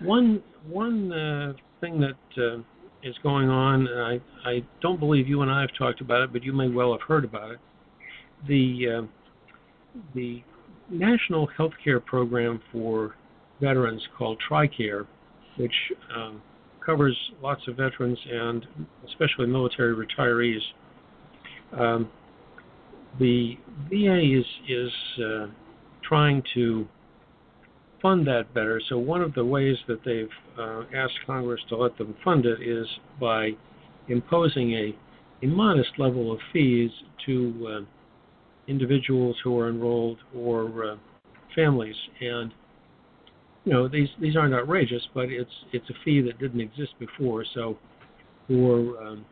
one 0.00 0.42
one 0.68 1.12
uh, 1.12 1.52
thing 1.80 2.00
that 2.00 2.42
uh, 2.42 2.62
is 3.02 3.14
going 3.22 3.48
on, 3.48 3.88
I 3.88 4.20
I 4.44 4.62
don't 4.80 4.98
believe 4.98 5.28
you 5.28 5.42
and 5.42 5.50
I 5.50 5.60
have 5.60 5.70
talked 5.78 6.00
about 6.00 6.22
it, 6.22 6.32
but 6.32 6.42
you 6.42 6.52
may 6.52 6.68
well 6.68 6.92
have 6.92 7.02
heard 7.02 7.24
about 7.24 7.52
it. 7.52 7.58
The 8.46 8.98
uh, 8.98 9.06
the 10.14 10.42
national 10.90 11.46
health 11.46 11.72
care 11.82 12.00
program 12.00 12.60
for 12.72 13.14
veterans 13.60 14.02
called 14.16 14.40
TRICARE, 14.48 15.06
which 15.56 15.72
um, 16.14 16.40
covers 16.84 17.16
lots 17.42 17.66
of 17.68 17.76
veterans 17.76 18.18
and 18.30 18.66
especially 19.06 19.46
military 19.46 19.94
retirees. 19.94 20.60
Um, 21.78 22.08
the 23.18 23.58
VA 23.90 24.38
is 24.38 24.46
is 24.68 24.92
uh, 25.22 25.46
trying 26.02 26.42
to 26.54 26.86
fund 28.00 28.26
that 28.26 28.52
better. 28.54 28.80
So 28.88 28.98
one 28.98 29.22
of 29.22 29.34
the 29.34 29.44
ways 29.44 29.76
that 29.88 30.04
they've 30.04 30.28
uh, 30.58 30.82
asked 30.94 31.18
Congress 31.26 31.60
to 31.68 31.76
let 31.76 31.96
them 31.98 32.14
fund 32.24 32.46
it 32.46 32.62
is 32.62 32.86
by 33.20 33.50
imposing 34.08 34.72
a 34.74 34.96
a 35.40 35.46
modest 35.46 35.90
level 35.98 36.32
of 36.32 36.40
fees 36.52 36.90
to 37.24 37.68
uh, 37.70 37.84
individuals 38.66 39.36
who 39.44 39.56
are 39.56 39.68
enrolled 39.68 40.18
or 40.34 40.84
uh, 40.84 40.96
families. 41.54 41.94
And 42.20 42.52
you 43.64 43.72
know 43.72 43.88
these 43.88 44.08
these 44.20 44.36
aren't 44.36 44.54
outrageous, 44.54 45.02
but 45.14 45.30
it's 45.30 45.50
it's 45.72 45.88
a 45.90 45.94
fee 46.04 46.20
that 46.22 46.38
didn't 46.38 46.60
exist 46.60 46.94
before. 46.98 47.44
So 47.54 47.78
for 48.48 48.78
um, 49.02 49.24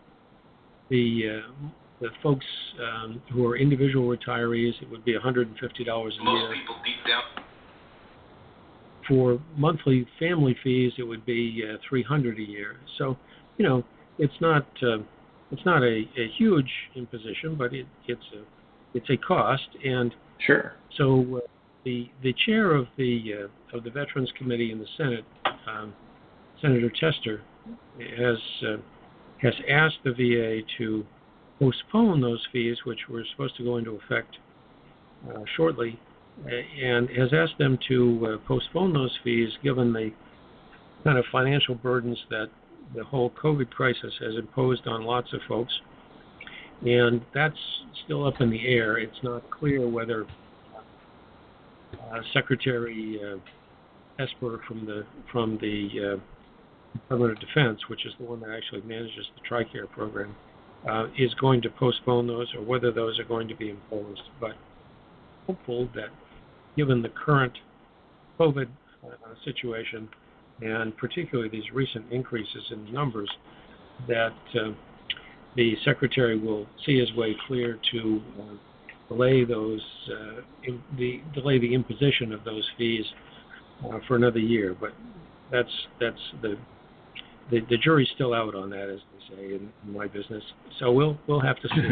the 0.91 1.41
uh, 1.43 1.69
the 2.01 2.09
folks 2.23 2.47
um, 2.81 3.23
who 3.33 3.47
are 3.47 3.57
individual 3.57 4.15
retirees, 4.15 4.81
it 4.83 4.91
would 4.91 5.05
be 5.05 5.15
$150 5.15 5.47
a 5.49 5.55
Most 5.55 5.63
year. 5.65 6.15
people 6.53 6.77
deep 6.85 7.07
down. 7.07 7.46
For 9.09 9.41
monthly 9.57 10.07
family 10.19 10.57
fees, 10.65 10.93
it 10.99 11.05
would 11.05 11.25
be 11.25 11.63
uh, 11.65 11.77
300 11.89 12.39
a 12.39 12.43
year. 12.43 12.77
So, 12.99 13.17
you 13.57 13.67
know, 13.67 13.85
it's 14.19 14.35
not 14.41 14.67
uh, 14.83 14.99
it's 15.53 15.65
not 15.65 15.83
a, 15.83 16.03
a 16.17 16.29
huge 16.37 16.71
imposition, 16.95 17.55
but 17.57 17.73
it, 17.73 17.87
it's 18.07 18.21
a 18.35 18.43
it's 18.95 19.09
a 19.11 19.17
cost, 19.17 19.69
and 19.85 20.15
sure. 20.47 20.75
So 20.97 21.37
uh, 21.37 21.49
the 21.85 22.11
the 22.23 22.35
chair 22.47 22.75
of 22.75 22.87
the 22.97 23.49
uh, 23.73 23.77
of 23.77 23.85
the 23.85 23.91
Veterans 23.91 24.33
Committee 24.37 24.73
in 24.73 24.79
the 24.79 24.87
Senate, 24.97 25.25
um, 25.69 25.95
Senator 26.61 26.91
Tester, 26.91 27.43
has 28.19 28.39
uh, 28.67 28.77
has 29.43 29.55
asked 29.71 29.99
the 30.05 30.13
VA 30.13 30.67
to 30.79 31.05
postpone 31.59 32.21
those 32.21 32.45
fees, 32.53 32.79
which 32.85 33.01
were 33.09 33.25
supposed 33.33 33.57
to 33.57 33.65
go 33.65 33.77
into 33.77 33.93
effect 33.93 34.37
uh, 35.31 35.41
shortly, 35.57 35.99
and 36.45 37.09
has 37.11 37.31
asked 37.33 37.59
them 37.59 37.79
to 37.89 38.27
uh, 38.27 38.47
postpone 38.47 38.93
those 38.93 39.17
fees 39.25 39.49
given 39.63 39.93
the 39.93 40.11
kind 41.05 41.19
of 41.19 41.25
financial 41.33 41.75
burdens 41.75 42.19
that 42.31 42.49
the 42.95 43.05
whole 43.05 43.31
COVID 43.31 43.71
crisis 43.71 44.13
has 44.21 44.35
imposed 44.37 44.87
on 44.87 45.05
lots 45.05 45.33
of 45.33 45.41
folks. 45.49 45.73
And 46.83 47.23
that's 47.35 47.57
still 48.05 48.27
up 48.27 48.41
in 48.41 48.51
the 48.51 48.67
air. 48.67 48.99
It's 48.99 49.17
not 49.23 49.51
clear 49.51 49.89
whether 49.89 50.27
uh, 51.95 52.21
Secretary 52.33 53.19
uh, 53.25 53.39
Esper 54.23 54.61
from 54.69 54.85
the 54.87 55.05
from 55.33 55.59
the 55.61 55.89
uh, 56.15 56.99
Department 56.99 57.33
of 57.33 57.41
Defense, 57.41 57.81
which 57.89 58.05
is 58.07 58.13
the 58.19 58.25
one 58.25 58.41
that 58.41 58.51
actually 58.51 58.83
manages 58.83 59.27
the 59.37 59.49
TRICARE 59.49 59.91
program, 59.91 60.35
uh, 60.89 61.07
is 61.19 61.33
going 61.35 61.63
to 61.63 61.71
postpone 61.71 62.27
those 62.27 62.47
or 62.55 62.63
whether 62.63 62.93
those 62.93 63.19
are 63.19 63.25
going 63.25 63.49
to 63.49 63.57
be 63.57 63.71
imposed. 63.71 64.23
But 64.41 64.53
hopeful 65.47 65.89
that 65.95 66.09
given 66.77 67.03
the 67.03 67.09
current 67.11 67.53
COVID 68.39 68.69
uh, 69.05 69.09
situation 69.45 70.09
and 70.63 70.97
particularly 70.97 71.51
these 71.51 71.71
recent 71.73 72.11
increases 72.11 72.63
in 72.71 72.93
numbers, 72.93 73.31
that 74.09 74.35
uh, 74.55 74.71
the 75.55 75.75
secretary 75.85 76.39
will 76.39 76.67
see 76.85 76.99
his 76.99 77.13
way 77.15 77.37
clear 77.47 77.79
to 77.93 78.21
uh, 78.41 78.45
delay 79.09 79.45
those 79.45 79.81
uh, 80.11 80.41
in 80.65 80.83
the 80.99 81.21
delay 81.35 81.59
the 81.59 81.75
imposition 81.75 82.33
of 82.33 82.45
those 82.45 82.65
fees 82.77 83.05
uh, 83.85 83.99
for 84.07 84.17
another 84.17 84.39
year. 84.39 84.77
But 84.79 84.93
that's 85.51 85.71
that's 86.01 86.21
the 86.43 86.57
the, 87.51 87.61
the 87.71 87.77
jury's 87.79 88.09
still 88.15 88.35
out 88.35 88.55
on 88.55 88.71
that, 88.71 88.89
as 88.89 88.99
they 89.13 89.37
say 89.37 89.45
in, 89.55 89.71
in 89.87 89.93
my 89.93 90.07
business. 90.07 90.43
So 90.79 90.93
we'll 90.93 91.19
we'll 91.27 91.41
have 91.41 91.57
to 91.61 91.69
see. 91.69 91.83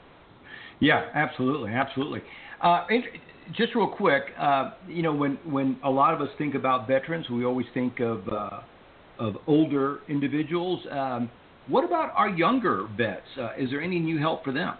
yeah, 0.80 1.06
absolutely, 1.14 1.70
absolutely. 1.70 2.22
Uh, 2.62 2.84
just 3.56 3.74
real 3.74 3.88
quick, 3.88 4.22
uh, 4.38 4.72
you 4.88 5.02
know, 5.02 5.14
when 5.14 5.38
when 5.44 5.78
a 5.84 5.90
lot 5.90 6.14
of 6.14 6.20
us 6.20 6.28
think 6.38 6.54
about 6.54 6.86
veterans, 6.86 7.28
we 7.30 7.44
always 7.44 7.66
think 7.74 8.00
of 8.00 8.28
uh, 8.28 8.60
of 9.18 9.36
older 9.46 10.00
individuals. 10.08 10.80
Um, 10.90 11.30
what 11.68 11.84
about 11.84 12.12
our 12.16 12.28
younger 12.28 12.88
vets? 12.96 13.22
Uh, 13.38 13.50
is 13.58 13.70
there 13.70 13.80
any 13.80 13.98
new 13.98 14.18
help 14.18 14.44
for 14.44 14.52
them? 14.52 14.74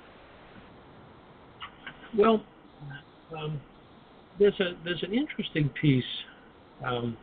Well, 2.17 2.43
um, 3.37 3.61
there's 4.39 4.59
a 4.61 4.73
there's 4.85 5.03
an 5.03 5.15
interesting 5.15 5.71
piece. 5.81 6.05
Um, 6.85 7.17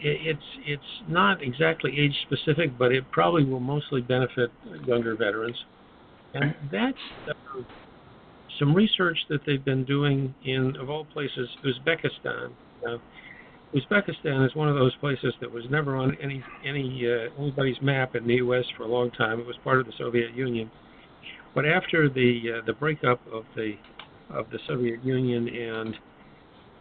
it's 0.00 0.40
it's 0.64 0.82
not 1.08 1.42
exactly 1.42 1.98
age 1.98 2.14
specific, 2.26 2.78
but 2.78 2.92
it 2.92 3.10
probably 3.10 3.44
will 3.44 3.60
mostly 3.60 4.00
benefit 4.00 4.50
younger 4.86 5.16
veterans, 5.16 5.56
and 6.34 6.54
that's 6.70 6.98
uh, 7.28 7.62
some 8.58 8.74
research 8.74 9.18
that 9.28 9.40
they've 9.46 9.64
been 9.64 9.84
doing 9.84 10.34
in 10.44 10.76
of 10.76 10.90
all 10.90 11.04
places 11.04 11.48
Uzbekistan. 11.64 12.52
Uzbekistan 13.74 14.46
is 14.46 14.54
one 14.54 14.68
of 14.68 14.76
those 14.76 14.94
places 14.96 15.34
that 15.40 15.50
was 15.50 15.64
never 15.70 15.96
on 15.96 16.16
any 16.22 16.42
any 16.64 17.06
uh, 17.06 17.42
anybody's 17.42 17.76
map 17.82 18.14
in 18.14 18.26
the 18.26 18.36
U.S. 18.36 18.64
for 18.76 18.84
a 18.84 18.88
long 18.88 19.10
time. 19.10 19.40
It 19.40 19.46
was 19.46 19.56
part 19.62 19.78
of 19.78 19.86
the 19.86 19.92
Soviet 19.98 20.34
Union, 20.34 20.70
but 21.54 21.66
after 21.66 22.08
the 22.08 22.40
uh, 22.58 22.66
the 22.66 22.72
breakup 22.72 23.20
of 23.32 23.44
the 23.54 23.74
of 24.30 24.46
the 24.50 24.58
Soviet 24.66 25.04
Union 25.04 25.48
and 25.48 25.94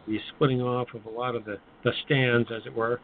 the 0.08 0.18
splitting 0.36 0.62
off 0.62 0.88
of 0.94 1.06
a 1.06 1.10
lot 1.10 1.36
of 1.36 1.44
the 1.44 1.58
the 1.84 1.92
stands, 2.06 2.50
as 2.56 2.62
it 2.66 2.74
were, 2.74 3.02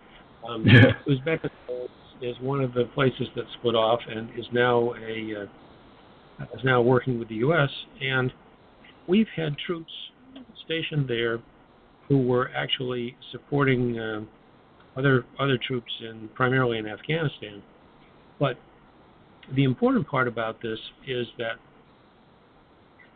um, 0.48 0.66
Yeah. 0.68 0.94
Uzbekistan 1.08 1.88
is 2.22 2.38
one 2.40 2.62
of 2.62 2.74
the 2.74 2.86
places 2.94 3.28
that 3.36 3.44
split 3.60 3.76
off 3.76 4.00
and 4.08 4.30
is 4.38 4.46
now 4.54 4.94
a 4.94 5.44
uh, 5.44 6.46
is 6.56 6.64
now 6.64 6.82
working 6.82 7.20
with 7.20 7.28
the 7.28 7.36
U.S. 7.36 7.70
and 8.02 8.32
we've 9.08 9.28
had 9.36 9.58
troops 9.58 9.92
stationed 10.66 11.08
there 11.08 11.40
who 12.08 12.18
were 12.18 12.50
actually 12.56 13.16
supporting 13.32 14.00
um, 14.00 14.28
other 14.98 15.26
other 15.40 15.58
troops 15.58 15.92
in 16.02 16.30
primarily 16.36 16.78
in 16.78 16.88
Afghanistan. 16.88 17.62
But 18.40 18.58
the 19.56 19.64
important 19.64 20.08
part 20.08 20.28
about 20.28 20.62
this 20.62 20.80
is 21.08 21.28
that 21.38 21.54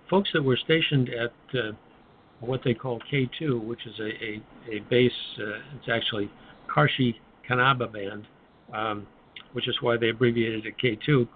folks 0.10 0.30
that 0.34 0.44
were 0.44 0.58
stationed 0.58 1.10
at 1.10 1.34
uh, 1.58 1.72
what 2.40 2.62
they 2.64 2.74
call 2.74 3.00
K2, 3.12 3.64
which 3.64 3.86
is 3.86 4.00
a, 4.00 4.04
a, 4.04 4.78
a 4.78 4.80
base, 4.90 5.12
uh, 5.40 5.60
it's 5.76 5.90
actually 5.92 6.30
Karshi 6.74 7.16
Khanabad, 7.50 8.24
um, 8.74 9.08
which 9.54 9.68
is 9.68 9.76
why 9.82 9.98
they 9.98 10.10
abbreviated 10.10 10.66
it 10.66 10.76
K2. 10.78 11.28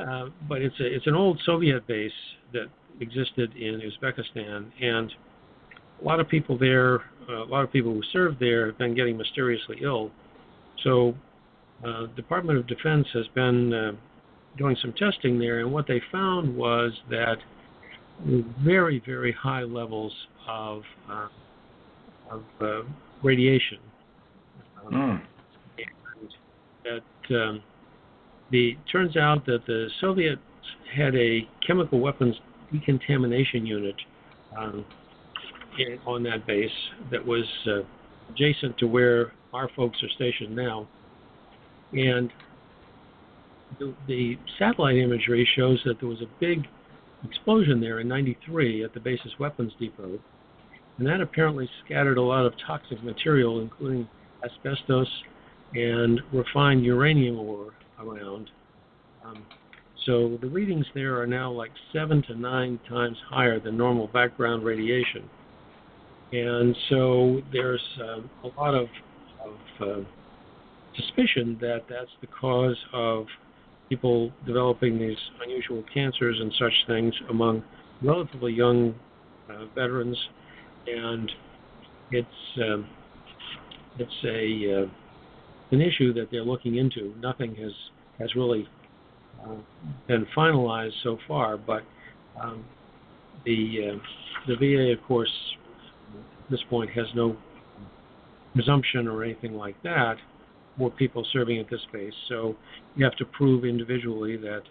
Uh, 0.00 0.30
but 0.48 0.62
it's 0.62 0.78
a, 0.80 0.86
it's 0.86 1.06
an 1.06 1.14
old 1.14 1.40
Soviet 1.44 1.86
base 1.86 2.12
that 2.52 2.66
existed 3.00 3.54
in 3.56 3.80
Uzbekistan, 3.80 4.70
and 4.80 5.12
a 6.00 6.04
lot 6.04 6.20
of 6.20 6.28
people 6.28 6.58
there, 6.58 7.00
uh, 7.28 7.44
a 7.44 7.48
lot 7.48 7.64
of 7.64 7.72
people 7.72 7.92
who 7.92 8.02
served 8.12 8.38
there 8.40 8.66
have 8.66 8.78
been 8.78 8.94
getting 8.94 9.16
mysteriously 9.16 9.78
ill. 9.82 10.10
So, 10.82 11.14
uh, 11.84 12.06
Department 12.16 12.58
of 12.58 12.66
Defense 12.66 13.06
has 13.12 13.26
been 13.34 13.72
uh, 13.72 13.92
doing 14.56 14.76
some 14.80 14.92
testing 14.92 15.38
there, 15.38 15.60
and 15.60 15.72
what 15.72 15.86
they 15.86 16.00
found 16.10 16.54
was 16.56 16.92
that 17.10 17.36
very, 18.64 19.02
very 19.04 19.32
high 19.32 19.62
levels 19.62 20.12
of 20.48 20.82
uh, 21.10 21.28
of 22.30 22.42
uh, 22.60 22.82
radiation. 23.22 23.78
Um, 24.84 24.92
Mm. 24.92 25.20
and 25.78 26.30
that 26.84 27.36
um, 27.36 27.62
the 28.50 28.76
turns 28.90 29.16
out 29.16 29.46
that 29.46 29.64
the 29.66 29.88
Soviets 30.00 30.40
had 30.94 31.14
a 31.14 31.48
chemical 31.66 32.00
weapons 32.00 32.36
decontamination 32.72 33.66
unit 33.66 33.94
um, 34.56 34.84
in, 35.78 35.98
on 36.06 36.22
that 36.22 36.46
base 36.46 36.70
that 37.10 37.24
was 37.24 37.44
uh, 37.66 37.80
adjacent 38.30 38.76
to 38.78 38.86
where 38.86 39.32
our 39.52 39.68
folks 39.76 40.02
are 40.02 40.08
stationed 40.16 40.54
now, 40.54 40.86
and 41.92 42.30
the, 43.78 43.94
the 44.06 44.38
satellite 44.58 44.96
imagery 44.96 45.48
shows 45.56 45.80
that 45.84 46.00
there 46.00 46.08
was 46.08 46.20
a 46.20 46.30
big 46.40 46.66
explosion 47.24 47.80
there 47.80 48.00
in 48.00 48.08
'93 48.08 48.84
at 48.84 48.94
the 48.94 49.00
base's 49.00 49.32
weapons 49.38 49.72
depot, 49.78 50.18
and 50.98 51.06
that 51.06 51.20
apparently 51.20 51.68
scattered 51.84 52.18
a 52.18 52.22
lot 52.22 52.44
of 52.44 52.52
toxic 52.66 53.02
material, 53.02 53.60
including 53.60 54.08
asbestos 54.44 55.08
and 55.74 56.20
refined 56.32 56.84
uranium 56.84 57.38
ore 57.38 57.72
around. 57.98 58.50
Um, 59.24 59.44
so 60.06 60.38
the 60.40 60.48
readings 60.48 60.86
there 60.94 61.20
are 61.20 61.26
now 61.26 61.50
like 61.50 61.70
seven 61.92 62.22
to 62.28 62.34
nine 62.34 62.80
times 62.88 63.16
higher 63.28 63.60
than 63.60 63.76
normal 63.76 64.08
background 64.08 64.64
radiation. 64.64 65.28
And 66.32 66.74
so 66.88 67.42
there's 67.52 67.82
um, 68.00 68.30
a 68.44 68.60
lot 68.60 68.74
of, 68.74 68.88
of 69.44 69.88
uh, 69.88 70.04
suspicion 70.96 71.58
that 71.60 71.82
that's 71.88 72.10
the 72.20 72.26
cause 72.26 72.76
of 72.92 73.26
people 73.88 74.32
developing 74.46 74.98
these 74.98 75.18
unusual 75.44 75.84
cancers 75.92 76.38
and 76.40 76.52
such 76.58 76.72
things 76.86 77.14
among 77.28 77.62
relatively 78.02 78.52
young 78.52 78.94
uh, 79.50 79.66
veterans. 79.74 80.16
And 80.86 81.30
it's 82.10 82.28
um, 82.62 82.88
it's 83.98 84.24
a 84.24 84.82
uh, 84.82 84.86
an 85.70 85.80
issue 85.80 86.12
that 86.14 86.28
they're 86.30 86.44
looking 86.44 86.76
into. 86.76 87.14
Nothing 87.20 87.54
has 87.56 87.72
has 88.18 88.34
really 88.34 88.66
been 90.06 90.26
finalized 90.36 90.92
so 91.02 91.18
far, 91.26 91.56
but 91.56 91.82
um, 92.40 92.64
the 93.44 93.92
uh, 93.92 93.98
the 94.46 94.56
VA, 94.56 94.92
of 94.92 95.06
course, 95.06 95.32
at 96.14 96.50
this 96.50 96.60
point 96.68 96.90
has 96.90 97.06
no 97.14 97.36
presumption 98.54 99.08
or 99.08 99.24
anything 99.24 99.54
like 99.54 99.80
that 99.82 100.16
for 100.78 100.90
people 100.90 101.26
serving 101.32 101.58
at 101.58 101.68
this 101.70 101.80
base. 101.92 102.12
So 102.28 102.56
you 102.96 103.04
have 103.04 103.16
to 103.16 103.24
prove 103.24 103.64
individually 103.64 104.36
that 104.38 104.62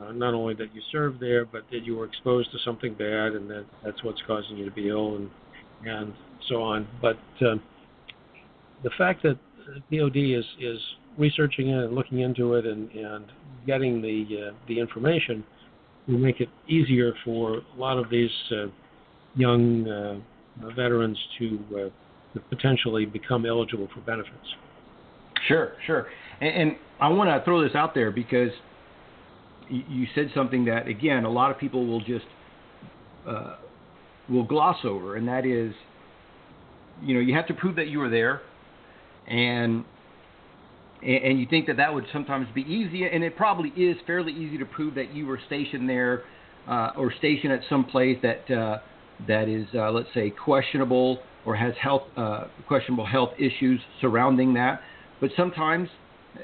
uh, 0.00 0.12
not 0.12 0.34
only 0.34 0.54
that 0.54 0.74
you 0.74 0.82
served 0.92 1.20
there, 1.20 1.44
but 1.44 1.64
that 1.72 1.84
you 1.84 1.96
were 1.96 2.04
exposed 2.04 2.50
to 2.52 2.58
something 2.64 2.94
bad, 2.94 3.32
and 3.32 3.48
that 3.50 3.64
that's 3.84 4.02
what's 4.04 4.20
causing 4.26 4.56
you 4.56 4.64
to 4.64 4.70
be 4.70 4.88
ill, 4.88 5.16
and 5.16 5.30
and 5.86 6.12
so 6.48 6.62
on. 6.62 6.86
But 7.00 7.18
uh, 7.40 7.56
the 8.82 8.90
fact 8.96 9.22
that 9.22 9.38
DoD 9.92 10.16
is 10.16 10.44
is 10.60 10.78
researching 11.18 11.68
it 11.68 11.84
and 11.84 11.94
looking 11.94 12.20
into 12.20 12.54
it 12.54 12.64
and 12.64 12.90
and 12.92 13.26
getting 13.66 14.00
the 14.00 14.48
uh, 14.48 14.54
the 14.68 14.78
information 14.78 15.44
will 16.06 16.18
make 16.18 16.40
it 16.40 16.48
easier 16.68 17.12
for 17.24 17.58
a 17.58 17.78
lot 17.78 17.98
of 17.98 18.08
these 18.10 18.30
uh, 18.52 18.66
young 19.36 19.86
uh, 19.88 20.18
veterans 20.74 21.18
to, 21.38 21.58
uh, 21.72 22.34
to 22.34 22.40
potentially 22.48 23.04
become 23.04 23.44
eligible 23.46 23.88
for 23.94 24.00
benefits. 24.00 24.36
Sure, 25.46 25.72
sure. 25.86 26.06
And, 26.40 26.50
and 26.50 26.76
I 27.00 27.08
want 27.08 27.28
to 27.28 27.44
throw 27.44 27.62
this 27.62 27.74
out 27.74 27.94
there 27.94 28.10
because 28.10 28.50
you, 29.68 29.82
you 29.88 30.06
said 30.14 30.30
something 30.34 30.64
that, 30.64 30.88
again, 30.88 31.24
a 31.24 31.30
lot 31.30 31.50
of 31.50 31.58
people 31.58 31.86
will 31.86 32.00
just 32.00 32.24
uh, 33.26 33.56
will 34.28 34.44
gloss 34.44 34.78
over, 34.84 35.16
and 35.16 35.28
that 35.28 35.44
is, 35.44 35.72
you 37.02 37.14
know, 37.14 37.20
you 37.20 37.34
have 37.34 37.46
to 37.46 37.54
prove 37.54 37.76
that 37.76 37.88
you 37.88 37.98
were 37.98 38.10
there, 38.10 38.40
and 39.26 39.84
and 41.02 41.38
you 41.38 41.46
think 41.48 41.66
that 41.66 41.76
that 41.76 41.92
would 41.92 42.06
sometimes 42.12 42.48
be 42.54 42.62
easy, 42.62 43.04
and 43.04 43.22
it 43.22 43.36
probably 43.36 43.70
is 43.70 43.96
fairly 44.06 44.32
easy 44.32 44.58
to 44.58 44.64
prove 44.64 44.94
that 44.96 45.14
you 45.14 45.26
were 45.26 45.40
stationed 45.46 45.88
there 45.88 46.24
uh, 46.68 46.90
or 46.96 47.12
stationed 47.18 47.52
at 47.52 47.60
some 47.68 47.84
place 47.84 48.18
that 48.22 48.50
uh, 48.50 48.78
that 49.26 49.48
is, 49.48 49.66
uh, 49.74 49.90
let's 49.90 50.08
say, 50.14 50.30
questionable 50.30 51.18
or 51.44 51.56
has 51.56 51.74
health 51.80 52.02
uh, 52.16 52.44
questionable 52.66 53.06
health 53.06 53.30
issues 53.38 53.80
surrounding 54.00 54.54
that. 54.54 54.80
But 55.20 55.30
sometimes 55.36 55.88
uh, 56.36 56.40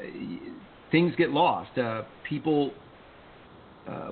things 0.91 1.15
get 1.17 1.31
lost. 1.31 1.77
Uh, 1.79 2.03
people, 2.29 2.73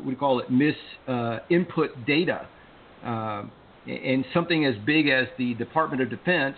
you 0.05 0.17
call 0.17 0.41
it, 0.41 0.51
miss 0.51 0.75
uh, 1.09 1.39
input 1.51 1.91
data. 2.07 2.47
And 3.85 4.25
something 4.33 4.65
as 4.65 4.75
big 4.87 5.09
as 5.09 5.27
the 5.39 5.55
Department 5.55 6.03
of 6.03 6.11
Defense, 6.11 6.57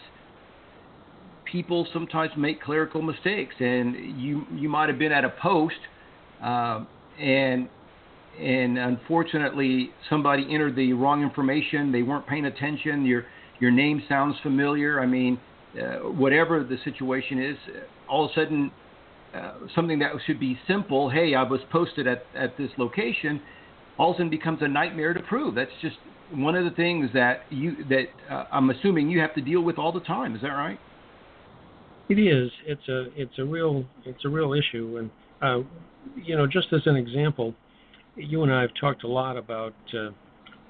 people 1.54 1.86
sometimes 1.92 2.32
make 2.36 2.60
clerical 2.60 3.00
mistakes. 3.00 3.54
And 3.60 4.20
you, 4.20 4.44
you 4.52 4.68
might 4.68 4.88
have 4.88 4.98
been 4.98 5.12
at 5.12 5.24
a 5.24 5.32
post, 5.40 5.76
uh, 6.42 6.84
and 7.18 7.68
and 8.40 8.76
unfortunately 8.76 9.90
somebody 10.10 10.44
entered 10.50 10.74
the 10.74 10.92
wrong 10.92 11.22
information. 11.22 11.92
They 11.92 12.02
weren't 12.02 12.26
paying 12.26 12.46
attention. 12.46 13.06
Your 13.06 13.24
your 13.60 13.70
name 13.70 14.02
sounds 14.08 14.34
familiar. 14.42 15.00
I 15.00 15.06
mean, 15.06 15.38
uh, 15.80 16.10
whatever 16.10 16.64
the 16.64 16.76
situation 16.82 17.40
is, 17.40 17.56
all 18.08 18.24
of 18.24 18.32
a 18.32 18.34
sudden, 18.34 18.72
uh, 19.32 19.52
something 19.76 20.00
that 20.00 20.10
should 20.26 20.40
be 20.40 20.58
simple, 20.66 21.08
hey, 21.08 21.36
I 21.36 21.44
was 21.44 21.60
posted 21.70 22.08
at, 22.08 22.24
at 22.34 22.58
this 22.58 22.70
location, 22.78 23.40
all 23.96 24.10
of 24.10 24.16
a 24.16 24.18
sudden 24.18 24.30
becomes 24.30 24.58
a 24.62 24.68
nightmare 24.68 25.14
to 25.14 25.22
prove. 25.22 25.54
That's 25.54 25.70
just 25.80 25.96
one 26.32 26.56
of 26.56 26.64
the 26.64 26.72
things 26.72 27.10
that 27.14 27.42
you 27.50 27.84
that 27.88 28.06
uh, 28.28 28.46
I'm 28.50 28.70
assuming 28.70 29.08
you 29.08 29.20
have 29.20 29.34
to 29.36 29.40
deal 29.40 29.60
with 29.60 29.78
all 29.78 29.92
the 29.92 30.00
time. 30.00 30.34
Is 30.34 30.42
that 30.42 30.48
right? 30.48 30.80
It 32.08 32.18
is. 32.18 32.50
It's 32.66 32.86
a 32.88 33.06
it's 33.16 33.38
a 33.38 33.44
real 33.44 33.84
it's 34.04 34.24
a 34.24 34.28
real 34.28 34.52
issue, 34.52 34.98
and 34.98 35.10
uh, 35.42 35.66
you 36.22 36.36
know, 36.36 36.46
just 36.46 36.72
as 36.72 36.82
an 36.86 36.96
example, 36.96 37.54
you 38.16 38.42
and 38.42 38.52
I 38.52 38.60
have 38.60 38.72
talked 38.78 39.04
a 39.04 39.08
lot 39.08 39.36
about 39.36 39.74
uh, 39.94 40.10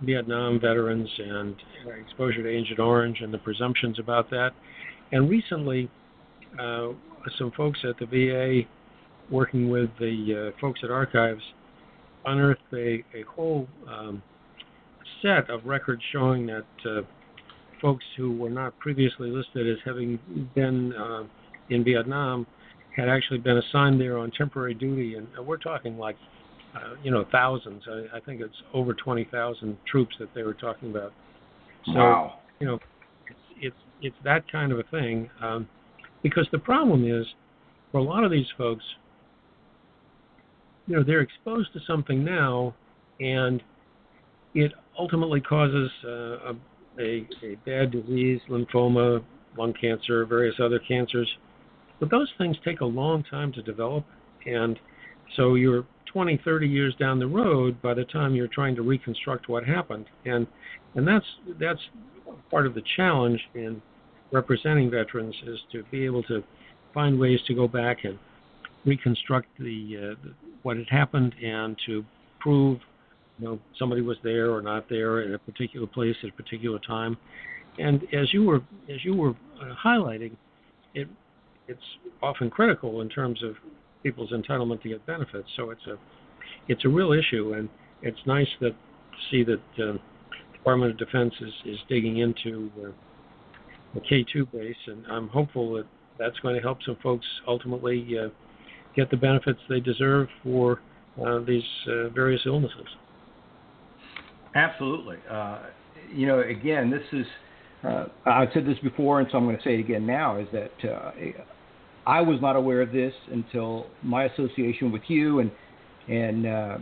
Vietnam 0.03 0.61
veterans 0.61 1.09
and 1.19 1.57
exposure 2.01 2.43
to 2.43 2.49
Agent 2.49 2.79
Orange 2.79 3.21
and 3.21 3.33
the 3.33 3.39
presumptions 3.39 3.99
about 3.99 4.31
that. 4.31 4.51
And 5.13 5.29
recently, 5.29 5.91
uh, 6.61 6.89
some 7.39 7.53
folks 7.57 7.81
at 7.89 7.97
the 7.99 8.07
VA, 8.07 8.69
working 9.31 9.71
with 9.71 9.91
the 9.99 10.53
uh, 10.53 10.61
folks 10.61 10.81
at 10.85 10.91
Archives, 10.91 11.43
unearthed 12.27 12.61
a, 12.73 13.05
a 13.15 13.23
whole 13.29 13.69
um, 13.89 14.23
set 15.23 15.51
of 15.51 15.65
records 15.65 16.03
showing 16.13 16.47
that 16.47 16.65
uh, 16.87 17.03
folks 17.85 18.05
who 18.17 18.35
were 18.35 18.49
not 18.49 18.77
previously 18.79 19.29
listed 19.29 19.69
as 19.69 19.77
having 19.85 20.19
been 20.55 20.95
uh, 20.95 21.25
in 21.69 21.85
Vietnam 21.85 22.47
had 22.97 23.11
actually 23.11 23.39
been 23.39 23.59
assigned 23.59 24.01
there 24.01 24.17
on 24.17 24.31
temporary 24.31 24.73
duty, 24.73 25.17
and 25.17 25.29
we're 25.47 25.59
talking 25.59 25.99
like 25.99 26.17
uh, 26.75 26.95
you 27.03 27.11
know 27.11 27.27
thousands. 27.31 27.83
I, 27.87 28.17
I 28.17 28.21
think 28.21 28.41
it's 28.41 28.55
over 28.73 28.95
twenty 28.95 29.29
thousand 29.31 29.77
troops 29.87 30.15
that 30.19 30.31
they 30.35 30.43
were 30.43 30.55
talking 30.55 30.91
about. 30.91 31.13
So, 31.85 31.93
wow. 31.93 32.39
You 32.59 32.69
know, 32.69 32.79
it's, 33.29 33.39
it's 33.61 33.77
it's 34.01 34.17
that 34.25 34.51
kind 34.51 34.73
of 34.73 34.79
a 34.79 34.85
thing. 34.85 35.29
Um, 35.43 35.69
because 36.23 36.49
the 36.53 36.59
problem 36.59 37.05
is, 37.05 37.27
for 37.93 37.99
a 37.99 38.03
lot 38.03 38.25
of 38.25 38.31
these 38.31 38.47
folks, 38.57 38.85
you 40.87 40.97
know, 40.97 41.05
they're 41.05 41.21
exposed 41.21 41.71
to 41.75 41.81
something 41.87 42.25
now, 42.25 42.75
and 43.21 43.63
it 44.55 44.73
ultimately 44.99 45.43
causes 45.43 45.91
uh, 46.07 46.09
a, 46.09 46.55
a, 46.99 47.27
a 47.43 47.57
bad 47.67 47.91
disease, 47.91 48.41
lymphoma, 48.49 49.23
lung 49.57 49.75
cancer, 49.81 50.25
various 50.27 50.57
other 50.63 50.79
cancers. 50.79 51.29
But 52.01 52.11
those 52.11 52.31
things 52.39 52.57
take 52.65 52.81
a 52.81 52.85
long 52.87 53.25
time 53.31 53.53
to 53.53 53.63
develop, 53.63 54.05
and 54.47 54.79
so 55.37 55.55
you're 55.55 55.87
20, 56.13 56.41
30 56.45 56.69
years 56.69 56.95
down 56.99 57.19
the 57.19 57.27
road 57.27 57.81
by 57.83 57.95
the 57.95 58.05
time 58.05 58.35
you're 58.35 58.49
trying 58.49 58.77
to 58.77 58.83
reconstruct 58.83 59.49
what 59.49 59.65
happened, 59.65 60.07
and 60.25 60.47
and 60.95 61.07
that's 61.07 61.27
that's 61.59 61.81
part 62.51 62.67
of 62.67 62.75
the 62.75 62.83
challenge 62.97 63.41
in 63.55 63.83
representing 64.33 64.91
veterans 64.91 65.35
is 65.47 65.59
to 65.73 65.83
be 65.91 66.05
able 66.05 66.23
to 66.25 66.43
find 66.93 67.19
ways 67.19 67.41
to 67.47 67.55
go 67.55 67.67
back 67.67 68.05
and 68.05 68.19
reconstruct 68.85 69.49
the, 69.59 69.97
uh, 69.97 70.23
the 70.23 70.35
what 70.63 70.77
had 70.77 70.89
happened 70.89 71.35
and 71.43 71.77
to 71.87 72.05
prove 72.41 72.79
you 73.39 73.47
know 73.47 73.59
somebody 73.79 74.01
was 74.01 74.17
there 74.23 74.51
or 74.53 74.63
not 74.63 74.89
there 74.89 75.21
at 75.21 75.31
a 75.33 75.39
particular 75.39 75.87
place 75.87 76.17
at 76.23 76.31
a 76.31 76.33
particular 76.33 76.79
time 76.87 77.17
and 77.79 78.03
as 78.13 78.33
you 78.33 78.45
were 78.45 78.61
as 78.89 79.05
you 79.05 79.15
were 79.15 79.31
uh, 79.31 79.75
highlighting 79.85 80.33
it 80.95 81.09
it's 81.67 81.81
often 82.23 82.51
critical 82.51 83.01
in 83.01 83.09
terms 83.09 83.43
of 83.43 83.55
people's 84.03 84.33
entitlement 84.33 84.83
to 84.83 84.89
get 84.89 85.05
benefits 85.07 85.49
so 85.57 85.71
it's 85.71 85.87
a 85.87 85.97
it's 86.69 86.85
a 86.85 86.89
real 86.89 87.13
issue 87.13 87.55
and 87.55 87.69
it's 88.03 88.19
nice 88.27 88.49
that 88.61 88.71
to 88.71 89.19
see 89.31 89.45
that 89.45 89.85
uh, 89.85 89.97
Department 90.53 90.93
of 90.93 90.99
Defense 90.99 91.33
is, 91.41 91.53
is 91.67 91.79
digging 91.89 92.19
into 92.19 92.71
uh, 92.83 92.91
the 93.95 94.01
K2 94.01 94.51
base 94.53 94.77
and 94.87 95.05
I'm 95.07 95.29
hopeful 95.29 95.75
that 95.75 95.87
that's 96.19 96.39
going 96.41 96.55
to 96.55 96.61
help 96.61 96.79
some 96.85 96.97
folks 97.03 97.27
ultimately 97.47 98.07
uh, 98.19 98.29
get 98.95 99.11
the 99.11 99.17
benefits 99.17 99.59
they 99.69 99.81
deserve 99.81 100.29
for 100.43 100.81
uh, 101.25 101.41
these 101.41 101.63
uh, 101.89 102.09
various 102.11 102.43
illnesses. 102.47 102.87
Absolutely. 104.55 105.17
Uh, 105.31 105.59
you 106.13 106.27
know, 106.27 106.41
again, 106.41 106.91
this 106.91 107.03
is, 107.13 107.27
uh, 107.83 108.05
I've 108.25 108.49
said 108.55 108.67
this 108.67 108.79
before, 108.83 109.21
and 109.21 109.29
so 109.31 109.39
I'm 109.39 109.45
going 109.45 109.57
to 109.57 109.63
say 109.63 109.75
it 109.75 109.81
again 109.81 110.07
now, 110.07 110.39
is 110.39 110.47
that 110.53 110.91
uh, 110.91 111.11
I 112.07 112.21
was 112.21 112.41
not 112.41 112.57
aware 112.57 112.81
of 112.83 112.93
this 112.93 113.13
until 113.33 113.87
my 114.03 114.25
association 114.25 114.93
with 114.93 115.03
you, 115.09 115.41
and, 115.41 115.51
and 116.09 116.47
uh, 116.47 116.79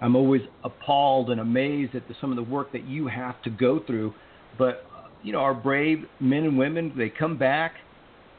I'm 0.00 0.16
always 0.16 0.42
appalled 0.64 1.30
and 1.30 1.40
amazed 1.40 1.94
at 1.94 2.08
the, 2.08 2.14
some 2.20 2.30
of 2.30 2.36
the 2.36 2.42
work 2.50 2.72
that 2.72 2.86
you 2.86 3.08
have 3.08 3.40
to 3.42 3.50
go 3.50 3.80
through. 3.86 4.14
But, 4.58 4.84
you 5.22 5.32
know, 5.32 5.40
our 5.40 5.54
brave 5.54 6.04
men 6.20 6.44
and 6.44 6.58
women, 6.58 6.92
they 6.96 7.10
come 7.10 7.36
back 7.38 7.74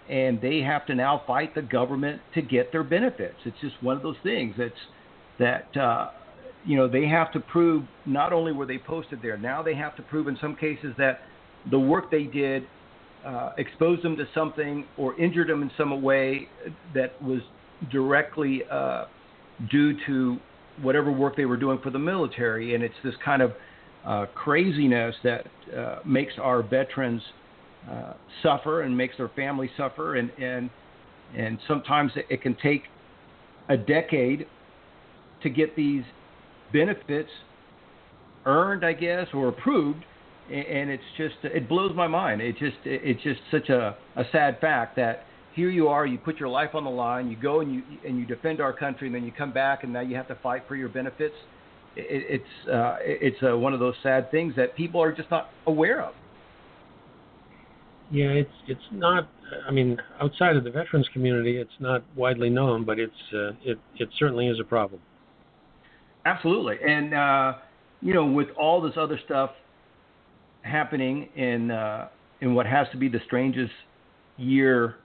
and 0.10 0.42
they 0.42 0.60
have 0.60 0.86
to 0.88 0.96
now 0.96 1.22
fight 1.26 1.56
the 1.56 1.62
government 1.62 2.22
to 2.34 2.42
get 2.42 2.72
their 2.72 2.84
benefits. 2.84 3.36
It's 3.46 3.56
just 3.62 3.82
one 3.82 3.96
of 3.96 4.04
those 4.04 4.18
things 4.24 4.56
that's 4.58 4.74
that 5.40 5.78
uh, 5.78 6.10
you 6.66 6.78
know 6.78 6.88
they 6.88 7.08
have 7.08 7.32
to 7.34 7.40
prove 7.40 7.84
not 8.06 8.34
only 8.34 8.52
were 8.52 8.66
they 8.66 8.78
posted 8.78 9.22
there, 9.22 9.38
now 9.38 9.62
they 9.62 9.76
have 9.76 9.96
to 9.98 10.02
prove 10.04 10.28
in 10.28 10.38
some 10.42 10.56
cases 10.56 10.94
that 10.98 11.22
the 11.72 11.80
work 11.80 12.12
they 12.12 12.24
did 12.24 12.64
uh, 13.26 13.52
exposed 13.58 14.04
them 14.04 14.16
to 14.18 14.26
something 14.34 14.86
or 14.98 15.20
injured 15.20 15.50
them 15.50 15.62
in 15.62 15.72
some 15.78 16.02
way 16.02 16.48
that 16.94 17.22
was 17.22 17.40
directly 17.92 18.64
uh, 18.70 19.06
due 19.72 19.94
to 20.06 20.38
whatever 20.82 21.12
work 21.12 21.36
they 21.38 21.46
were 21.46 21.58
doing 21.58 21.80
for 21.84 21.90
the 21.90 22.00
military. 22.00 22.76
And 22.76 22.84
it's 22.84 22.96
this 23.04 23.14
kind 23.24 23.42
of 23.42 23.52
uh, 24.06 24.26
craziness 24.34 25.16
that 25.24 25.48
uh, 25.78 26.00
makes 26.06 26.34
our 26.42 26.62
veterans 26.62 27.22
uh, 27.90 28.14
suffer 28.42 28.82
and 28.82 28.98
makes 28.98 29.16
their 29.18 29.30
family 29.30 29.70
suffer, 29.78 30.16
and 30.16 30.30
and 30.40 30.70
and 31.36 31.58
sometimes 31.68 32.12
it 32.30 32.42
can 32.42 32.56
take 32.62 32.84
a 33.70 33.78
decade 33.78 34.46
to 35.42 35.50
get 35.50 35.76
these 35.76 36.04
benefits 36.74 37.30
earned, 38.46 38.84
I 38.84 38.94
guess, 38.94 39.28
or 39.34 39.48
approved. 39.48 40.04
And 40.52 40.90
it's 40.90 41.04
just 41.16 41.36
it 41.44 41.70
blows 41.70 41.96
my 41.96 42.08
mind. 42.08 42.42
It 42.42 42.58
just 42.58 42.76
it's 42.84 43.24
just 43.24 43.40
such 43.50 43.70
a, 43.70 43.96
a 44.18 44.24
sad 44.34 44.60
fact 44.60 44.98
that 44.98 45.24
here 45.56 45.70
you 45.70 45.88
are, 45.88 46.06
you 46.06 46.18
put 46.18 46.38
your 46.38 46.50
life 46.50 46.72
on 46.74 46.84
the 46.84 46.90
line, 46.90 47.30
you 47.30 47.38
go 47.38 47.62
and 47.62 47.74
you 47.74 47.82
and 48.06 48.20
you 48.20 48.26
defend 48.26 48.60
our 48.60 48.74
country, 48.74 49.08
and 49.08 49.16
then 49.16 49.24
you 49.24 49.32
come 49.32 49.54
back 49.54 49.84
and 49.84 49.94
now 49.94 50.02
you 50.02 50.18
have 50.18 50.28
to 50.28 50.36
fight 50.44 50.64
for 50.68 50.76
your 50.76 50.90
benefits. 50.90 51.36
It, 51.96 52.42
it's 52.42 52.70
uh, 52.70 52.98
it's 53.02 53.38
uh, 53.42 53.58
one 53.58 53.74
of 53.74 53.80
those 53.80 53.96
sad 54.04 54.32
things 54.32 54.54
that 54.58 54.76
people 54.76 55.02
are 55.02 55.14
just 55.14 55.32
not 55.32 55.50
aware 55.66 56.02
of. 56.02 56.14
Yeah, 58.12 58.30
it's 58.30 58.52
it's 58.68 58.90
not. 58.92 59.30
I 59.68 59.72
mean, 59.72 59.98
outside 60.22 60.58
of 60.58 60.66
the 60.66 60.72
veterans 60.72 61.08
community, 61.14 61.58
it's 61.58 61.80
not 61.80 62.04
widely 62.18 62.50
known, 62.50 62.84
but 62.84 63.00
it's 63.00 63.14
uh, 63.34 63.52
it 63.64 63.80
it 63.98 64.10
certainly 64.20 64.48
is 64.48 64.60
a 64.60 64.64
problem. 64.66 65.00
Absolutely, 66.26 66.78
and 66.86 67.14
uh, 67.14 67.54
you 68.02 68.14
know, 68.14 68.26
with 68.26 68.50
all 68.58 68.82
this 68.82 68.94
other 68.98 69.20
stuff 69.26 69.52
happening 70.62 71.30
in 71.36 71.72
uh, 71.72 72.08
in 72.42 72.56
what 72.56 72.66
has 72.66 72.88
to 72.92 72.98
be 72.98 73.08
the 73.10 73.20
strangest 73.26 73.74
year 74.38 74.96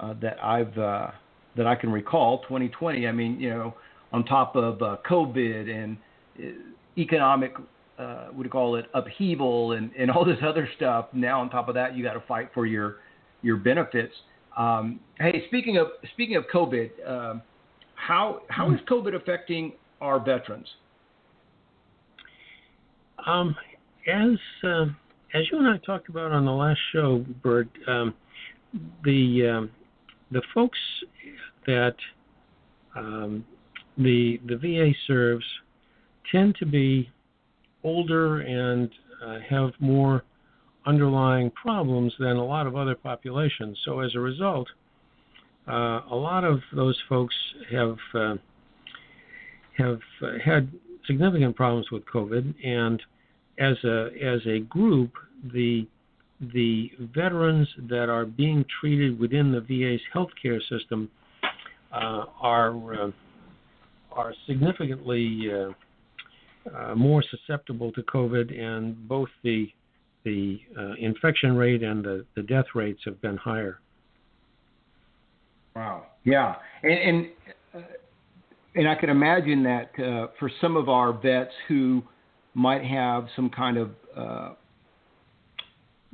uh, 0.00 0.14
that 0.20 0.42
I've 0.42 0.76
uh, 0.76 1.10
that 1.56 1.66
I 1.66 1.74
can 1.74 1.90
recall, 1.90 2.42
2020. 2.42 3.06
I 3.06 3.12
mean, 3.12 3.40
you 3.40 3.50
know, 3.50 3.74
on 4.12 4.24
top 4.24 4.56
of 4.56 4.82
uh, 4.82 4.96
COVID 5.08 5.70
and 5.70 5.96
uh, 6.38 6.48
economic 6.98 7.54
uh, 7.98 8.26
what 8.26 8.42
do 8.42 8.44
you 8.44 8.50
call 8.50 8.76
it 8.76 8.86
upheaval 8.94 9.72
and, 9.72 9.90
and 9.98 10.10
all 10.10 10.24
this 10.24 10.38
other 10.42 10.68
stuff. 10.76 11.06
Now 11.12 11.40
on 11.40 11.50
top 11.50 11.68
of 11.68 11.74
that, 11.74 11.96
you 11.96 12.04
got 12.04 12.14
to 12.14 12.22
fight 12.26 12.50
for 12.52 12.66
your 12.66 12.96
your 13.42 13.56
benefits. 13.56 14.12
Um, 14.56 15.00
hey, 15.18 15.44
speaking 15.48 15.76
of 15.78 15.88
speaking 16.12 16.36
of 16.36 16.44
COVID, 16.52 16.90
um, 17.08 17.42
how 17.94 18.42
how 18.48 18.72
is 18.72 18.80
COVID 18.88 19.14
affecting 19.14 19.72
our 20.00 20.18
veterans? 20.18 20.68
Um, 23.26 23.56
as 24.06 24.38
uh, 24.64 24.86
as 25.34 25.42
you 25.50 25.58
and 25.58 25.68
I 25.68 25.78
talked 25.84 26.08
about 26.08 26.32
on 26.32 26.44
the 26.44 26.52
last 26.52 26.78
show, 26.92 27.24
Bert, 27.42 27.68
um, 27.88 28.14
the 29.04 29.56
um, 29.56 29.70
the 30.30 30.42
folks 30.54 30.78
that 31.66 31.96
um, 32.94 33.44
the 33.98 34.40
the 34.46 34.56
VA 34.56 34.92
serves 35.06 35.44
tend 36.30 36.54
to 36.56 36.66
be 36.66 37.10
older 37.82 38.40
and 38.40 38.90
uh, 39.24 39.38
have 39.48 39.70
more 39.80 40.24
underlying 40.86 41.50
problems 41.50 42.12
than 42.18 42.36
a 42.36 42.44
lot 42.44 42.66
of 42.66 42.76
other 42.76 42.94
populations. 42.94 43.78
So 43.84 44.00
as 44.00 44.14
a 44.14 44.20
result, 44.20 44.68
uh, 45.68 46.00
a 46.10 46.14
lot 46.14 46.44
of 46.44 46.60
those 46.74 46.96
folks 47.08 47.34
have 47.72 47.96
uh, 48.14 48.34
have 49.76 50.00
uh, 50.22 50.38
had 50.44 50.70
significant 51.06 51.56
problems 51.56 51.90
with 51.90 52.04
COVID, 52.06 52.54
and 52.64 53.02
as 53.58 53.76
a 53.84 54.10
as 54.22 54.40
a 54.46 54.60
group, 54.60 55.12
the 55.52 55.86
the 56.40 56.90
veterans 57.14 57.68
that 57.88 58.08
are 58.08 58.26
being 58.26 58.64
treated 58.80 59.18
within 59.18 59.52
the 59.52 59.60
VA's 59.60 60.00
healthcare 60.14 60.60
system 60.68 61.10
uh, 61.92 62.24
are 62.40 62.94
uh, 62.94 63.10
are 64.12 64.34
significantly 64.46 65.50
uh, 65.50 66.94
more 66.94 67.22
susceptible 67.30 67.92
to 67.92 68.02
COVID, 68.02 68.58
and 68.58 69.08
both 69.08 69.28
the 69.42 69.68
the 70.24 70.60
uh, 70.76 70.94
infection 70.98 71.56
rate 71.56 71.84
and 71.84 72.04
the, 72.04 72.24
the 72.34 72.42
death 72.42 72.66
rates 72.74 73.00
have 73.04 73.20
been 73.22 73.36
higher. 73.36 73.78
Wow. 75.76 76.06
Yeah, 76.24 76.56
and 76.82 76.92
and, 76.92 77.26
uh, 77.74 77.78
and 78.76 78.88
I 78.88 78.94
can 78.94 79.08
imagine 79.08 79.62
that 79.64 79.90
uh, 79.98 80.26
for 80.38 80.50
some 80.60 80.76
of 80.76 80.88
our 80.88 81.12
vets 81.12 81.52
who 81.66 82.02
might 82.54 82.84
have 82.84 83.26
some 83.34 83.50
kind 83.50 83.76
of 83.76 83.90
uh, 84.16 84.50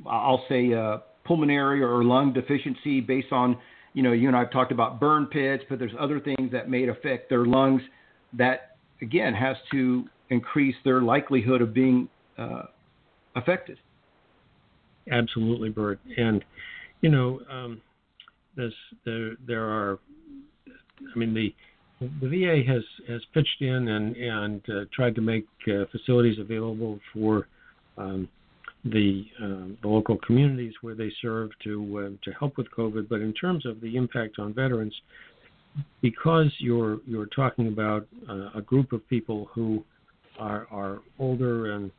I'll 0.09 0.43
say 0.49 0.73
uh, 0.73 0.97
pulmonary 1.25 1.81
or 1.81 2.03
lung 2.03 2.33
deficiency 2.33 2.99
based 3.01 3.31
on 3.31 3.57
you 3.93 4.01
know 4.01 4.11
you 4.11 4.27
and 4.27 4.35
I've 4.35 4.51
talked 4.51 4.71
about 4.71 4.99
burn 4.99 5.27
pits, 5.27 5.63
but 5.69 5.77
there's 5.77 5.93
other 5.99 6.19
things 6.19 6.51
that 6.51 6.69
may 6.69 6.87
affect 6.87 7.29
their 7.29 7.45
lungs 7.45 7.81
that 8.33 8.77
again 9.01 9.33
has 9.33 9.57
to 9.71 10.05
increase 10.29 10.75
their 10.83 11.01
likelihood 11.01 11.61
of 11.61 11.73
being 11.73 12.09
uh, 12.37 12.63
affected. 13.35 13.77
Absolutely, 15.11 15.69
Bert. 15.69 15.99
And 16.17 16.43
you 17.01 17.09
know, 17.09 17.41
um, 17.51 17.81
this 18.55 18.73
there 19.05 19.31
there 19.45 19.65
are. 19.65 19.99
I 21.13 21.19
mean, 21.19 21.33
the 21.33 21.53
the 22.21 22.27
VA 22.27 22.63
has 22.71 22.83
has 23.07 23.21
pitched 23.33 23.61
in 23.61 23.87
and 23.87 24.15
and 24.15 24.61
uh, 24.69 24.85
tried 24.93 25.15
to 25.15 25.21
make 25.21 25.45
uh, 25.67 25.85
facilities 25.91 26.39
available 26.39 26.99
for 27.13 27.47
um, 27.97 28.27
the 28.85 29.25
uh, 29.41 29.75
the 29.81 29.87
local 29.87 30.17
communities 30.17 30.73
where 30.81 30.95
they 30.95 31.11
serve 31.21 31.51
to 31.63 31.99
uh, 31.99 32.25
to 32.25 32.31
help 32.37 32.57
with 32.57 32.67
COVID. 32.71 33.09
But 33.09 33.21
in 33.21 33.33
terms 33.33 33.65
of 33.65 33.81
the 33.81 33.95
impact 33.95 34.39
on 34.39 34.53
veterans, 34.53 34.93
because 36.01 36.51
you're 36.59 36.99
you're 37.05 37.27
talking 37.27 37.67
about 37.67 38.07
uh, 38.29 38.49
a 38.55 38.61
group 38.61 38.91
of 38.93 39.07
people 39.09 39.49
who 39.53 39.83
are 40.39 40.67
are 40.71 40.99
older 41.19 41.73
and 41.73 41.91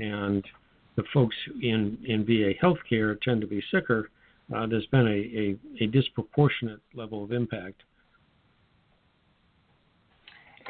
and 0.00 0.44
the 0.98 1.04
folks 1.14 1.36
in, 1.62 1.96
in 2.06 2.24
VA 2.26 2.52
healthcare 2.60 3.20
tend 3.22 3.40
to 3.40 3.46
be 3.46 3.62
sicker, 3.70 4.10
uh, 4.54 4.66
there's 4.66 4.86
been 4.86 5.06
a, 5.06 5.82
a, 5.82 5.84
a, 5.84 5.86
disproportionate 5.86 6.80
level 6.92 7.22
of 7.22 7.30
impact. 7.30 7.82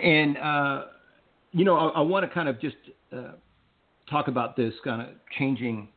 And, 0.03 0.37
uh, 0.39 0.83
you 1.53 1.65
know, 1.65 1.77
I, 1.77 1.89
I 1.89 2.01
want 2.01 2.29
to 2.29 2.33
kind 2.33 2.49
of 2.49 2.61
just 2.61 2.77
uh, 3.13 3.33
talk 4.11 4.29
about 4.29 4.57
this 4.57 4.75
kind 4.85 5.03
of 5.03 5.09
changing, 5.39 5.89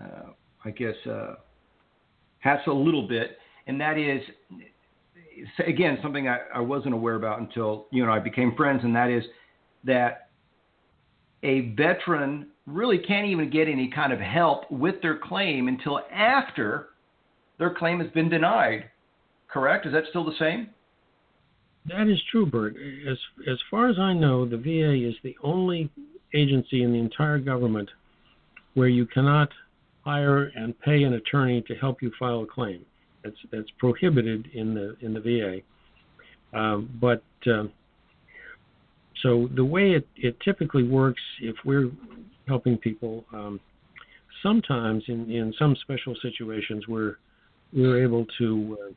uh, 0.00 0.30
I 0.64 0.70
guess, 0.70 0.94
uh, 1.10 1.34
hats 2.38 2.62
a 2.66 2.72
little 2.72 3.06
bit. 3.06 3.38
And 3.66 3.80
that 3.80 3.98
is, 3.98 4.20
again, 5.66 5.98
something 6.02 6.28
I, 6.28 6.38
I 6.54 6.60
wasn't 6.60 6.94
aware 6.94 7.14
about 7.14 7.40
until 7.40 7.86
you 7.90 8.02
and 8.02 8.10
I 8.10 8.18
became 8.18 8.54
friends, 8.56 8.80
and 8.82 8.94
that 8.96 9.10
is 9.10 9.24
that 9.84 10.28
a 11.42 11.72
veteran 11.74 12.48
really 12.66 12.98
can't 12.98 13.26
even 13.26 13.50
get 13.50 13.68
any 13.68 13.88
kind 13.88 14.12
of 14.12 14.20
help 14.20 14.70
with 14.70 15.00
their 15.02 15.18
claim 15.18 15.68
until 15.68 16.00
after 16.12 16.88
their 17.58 17.74
claim 17.74 18.00
has 18.00 18.10
been 18.10 18.28
denied. 18.28 18.90
Correct? 19.48 19.86
Is 19.86 19.92
that 19.92 20.04
still 20.10 20.24
the 20.24 20.36
same? 20.38 20.68
That 21.86 22.08
is 22.08 22.20
true, 22.30 22.46
Bert. 22.46 22.76
As 23.08 23.18
as 23.50 23.58
far 23.70 23.88
as 23.88 23.98
I 23.98 24.12
know, 24.12 24.46
the 24.46 24.56
VA 24.56 25.08
is 25.08 25.14
the 25.22 25.36
only 25.42 25.90
agency 26.34 26.82
in 26.82 26.92
the 26.92 26.98
entire 26.98 27.38
government 27.38 27.90
where 28.74 28.88
you 28.88 29.06
cannot 29.06 29.48
hire 30.04 30.44
and 30.54 30.78
pay 30.80 31.02
an 31.02 31.14
attorney 31.14 31.62
to 31.62 31.74
help 31.74 32.02
you 32.02 32.12
file 32.18 32.42
a 32.42 32.46
claim. 32.46 32.84
That's 33.24 33.36
that's 33.50 33.70
prohibited 33.78 34.48
in 34.54 34.74
the 34.74 34.96
in 35.00 35.14
the 35.14 35.20
VA. 35.20 36.58
Um, 36.58 36.90
but 37.00 37.22
um, 37.46 37.72
so 39.22 39.48
the 39.54 39.64
way 39.64 39.92
it, 39.92 40.06
it 40.16 40.36
typically 40.40 40.82
works, 40.82 41.20
if 41.40 41.56
we're 41.64 41.90
helping 42.48 42.78
people, 42.78 43.24
um, 43.32 43.60
sometimes 44.42 45.04
in, 45.08 45.30
in 45.30 45.52
some 45.58 45.76
special 45.82 46.14
situations 46.22 46.88
we're 46.88 47.16
we're 47.72 48.02
able 48.02 48.26
to 48.38 48.78
uh, 48.80 48.92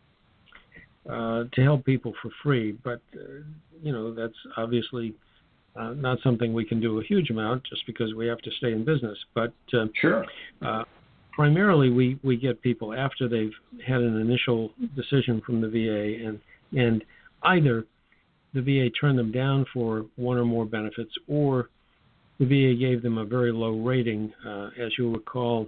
uh, 1.10 1.44
to 1.54 1.62
help 1.62 1.86
people 1.86 2.14
for 2.22 2.32
free, 2.42 2.78
but 2.84 3.02
uh, 3.16 3.44
you 3.82 3.92
know 3.92 4.14
that's 4.14 4.38
obviously 4.58 5.14
uh, 5.76 5.94
not 5.94 6.20
something 6.24 6.54
we 6.54 6.66
can 6.66 6.80
do 6.80 7.00
a 7.00 7.04
huge 7.04 7.30
amount 7.30 7.64
just 7.70 7.86
because 7.88 8.14
we 8.14 8.28
have 8.28 8.40
to 8.40 8.52
stay 8.58 8.72
in 8.72 8.86
business. 8.86 9.18
But 9.34 9.54
uh, 9.74 9.86
sure. 10.00 10.26
Uh, 10.62 10.84
primarily, 11.34 11.90
we, 11.90 12.20
we 12.24 12.38
get 12.38 12.62
people 12.62 12.94
after 12.94 13.28
they've 13.28 13.54
had 13.86 14.02
an 14.02 14.20
initial 14.20 14.72
decision 14.96 15.42
from 15.46 15.62
the 15.62 15.68
VA, 15.68 16.28
and 16.28 16.40
and 16.78 17.04
either 17.44 17.86
the 18.54 18.62
VA 18.62 18.90
turned 18.92 19.18
them 19.18 19.32
down 19.32 19.66
for 19.74 20.06
one 20.16 20.38
or 20.38 20.46
more 20.46 20.66
benefits, 20.66 21.12
or 21.28 21.70
the 22.40 22.46
VA 22.46 22.80
gave 22.80 23.02
them 23.02 23.18
a 23.18 23.26
very 23.26 23.52
low 23.52 23.80
rating. 23.80 24.32
Uh, 24.46 24.70
as 24.80 24.92
you'll 24.98 25.14
recall, 25.14 25.68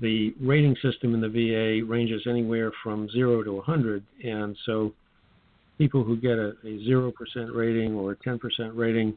the 0.00 0.34
rating 0.40 0.76
system 0.82 1.14
in 1.14 1.20
the 1.20 1.28
VA 1.28 1.84
ranges 1.86 2.22
anywhere 2.28 2.72
from 2.82 3.08
zero 3.10 3.42
to 3.42 3.54
100, 3.54 4.02
and 4.24 4.56
so 4.66 4.92
people 5.78 6.04
who 6.04 6.16
get 6.16 6.38
a, 6.38 6.50
a 6.64 6.86
0% 6.88 7.12
rating 7.54 7.94
or 7.94 8.12
a 8.12 8.16
10% 8.16 8.38
rating 8.74 9.16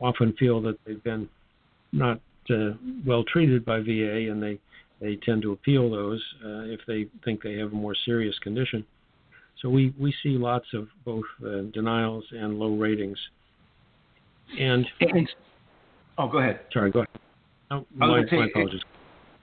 often 0.00 0.32
feel 0.38 0.60
that 0.62 0.78
they've 0.86 1.02
been 1.02 1.28
not 1.92 2.20
uh, 2.50 2.70
well 3.06 3.24
treated 3.24 3.64
by 3.64 3.80
VA, 3.80 4.30
and 4.30 4.42
they 4.42 4.58
they 5.00 5.16
tend 5.16 5.42
to 5.42 5.52
appeal 5.52 5.90
those 5.90 6.22
uh, 6.44 6.60
if 6.64 6.80
they 6.86 7.06
think 7.24 7.42
they 7.42 7.58
have 7.58 7.72
a 7.72 7.76
more 7.76 7.94
serious 8.06 8.38
condition. 8.38 8.84
So 9.60 9.68
we, 9.68 9.94
we 9.98 10.14
see 10.22 10.30
lots 10.30 10.66
of 10.74 10.88
both 11.04 11.24
uh, 11.44 11.62
denials 11.72 12.24
and 12.32 12.58
low 12.58 12.74
ratings. 12.76 13.18
And, 14.58 14.86
and 15.00 15.28
oh, 16.18 16.28
go 16.28 16.38
ahead. 16.38 16.60
Sorry, 16.72 16.90
go 16.90 17.00
ahead. 17.00 17.84
My, 17.94 18.06
my 18.30 18.46
apologies. 18.46 18.80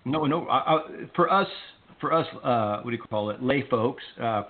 No, 0.06 0.26
no. 0.26 0.48
I, 0.48 0.58
I, 0.58 0.80
for 1.16 1.32
us, 1.32 1.48
for 2.00 2.14
us, 2.14 2.28
uh, 2.44 2.82
what 2.82 2.92
do 2.92 2.98
you 2.98 3.04
call 3.04 3.30
it, 3.30 3.42
lay 3.42 3.64
folks, 3.70 4.04
uh, 4.22 4.44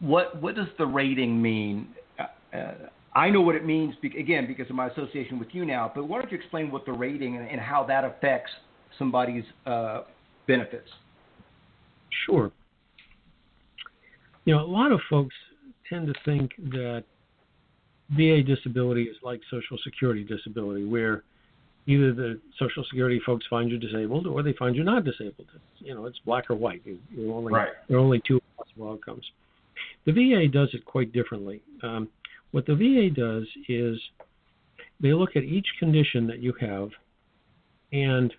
what 0.00 0.40
what 0.42 0.56
does 0.56 0.66
the 0.78 0.86
rating 0.86 1.40
mean? 1.40 1.88
Uh, 2.18 2.56
uh 2.56 2.74
I 3.14 3.28
know 3.28 3.42
what 3.42 3.54
it 3.54 3.64
means 3.64 3.94
be- 4.00 4.18
again 4.18 4.46
because 4.46 4.68
of 4.70 4.76
my 4.76 4.88
association 4.88 5.38
with 5.38 5.48
you 5.52 5.64
now. 5.64 5.92
But 5.94 6.08
why 6.08 6.20
don't 6.20 6.32
you 6.32 6.38
explain 6.38 6.70
what 6.70 6.86
the 6.86 6.92
rating 6.92 7.36
and, 7.36 7.48
and 7.48 7.60
how 7.60 7.84
that 7.84 8.04
affects 8.04 8.50
somebody's 8.98 9.44
uh, 9.66 10.02
benefits? 10.46 10.88
Sure. 12.26 12.50
You 14.44 14.54
know, 14.54 14.64
a 14.64 14.66
lot 14.66 14.92
of 14.92 15.00
folks 15.08 15.34
tend 15.88 16.06
to 16.06 16.14
think 16.24 16.52
that 16.70 17.04
VA 18.10 18.42
disability 18.42 19.04
is 19.04 19.16
like 19.22 19.40
Social 19.50 19.78
Security 19.84 20.24
disability, 20.24 20.84
where 20.84 21.22
either 21.86 22.12
the 22.12 22.40
Social 22.58 22.84
Security 22.84 23.20
folks 23.24 23.44
find 23.50 23.70
you 23.70 23.78
disabled 23.78 24.26
or 24.26 24.42
they 24.42 24.52
find 24.54 24.76
you 24.76 24.84
not 24.84 25.04
disabled. 25.04 25.48
You 25.78 25.94
know, 25.94 26.06
it's 26.06 26.18
black 26.24 26.50
or 26.50 26.54
white. 26.54 26.82
You, 26.84 26.98
only, 27.32 27.52
right. 27.52 27.70
There 27.88 27.96
are 27.96 28.00
only 28.00 28.22
two 28.26 28.40
possible 28.56 28.92
outcomes. 28.92 29.24
The 30.06 30.12
VA 30.12 30.48
does 30.48 30.68
it 30.74 30.84
quite 30.84 31.12
differently. 31.12 31.62
Um, 31.82 32.08
what 32.52 32.66
the 32.66 32.74
VA 32.74 33.10
does 33.14 33.46
is 33.68 33.98
they 35.00 35.12
look 35.12 35.36
at 35.36 35.42
each 35.42 35.66
condition 35.78 36.26
that 36.28 36.38
you 36.40 36.52
have 36.60 36.90
and 37.92 38.32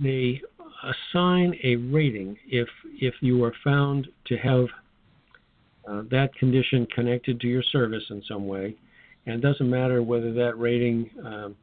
they 0.00 0.40
assign 0.82 1.54
a 1.64 1.76
rating 1.76 2.36
if 2.46 2.68
if 3.00 3.14
you 3.20 3.42
are 3.44 3.54
found 3.64 4.08
to 4.26 4.36
have 4.36 4.66
uh, 5.88 6.02
that 6.10 6.34
condition 6.34 6.86
connected 6.94 7.40
to 7.40 7.46
your 7.46 7.62
service 7.62 8.02
in 8.10 8.22
some 8.28 8.46
way, 8.46 8.74
and 9.24 9.36
it 9.36 9.40
doesn't 9.40 9.70
matter 9.70 10.02
whether 10.02 10.32
that 10.34 10.58
rating 10.58 11.08
um, 11.24 11.56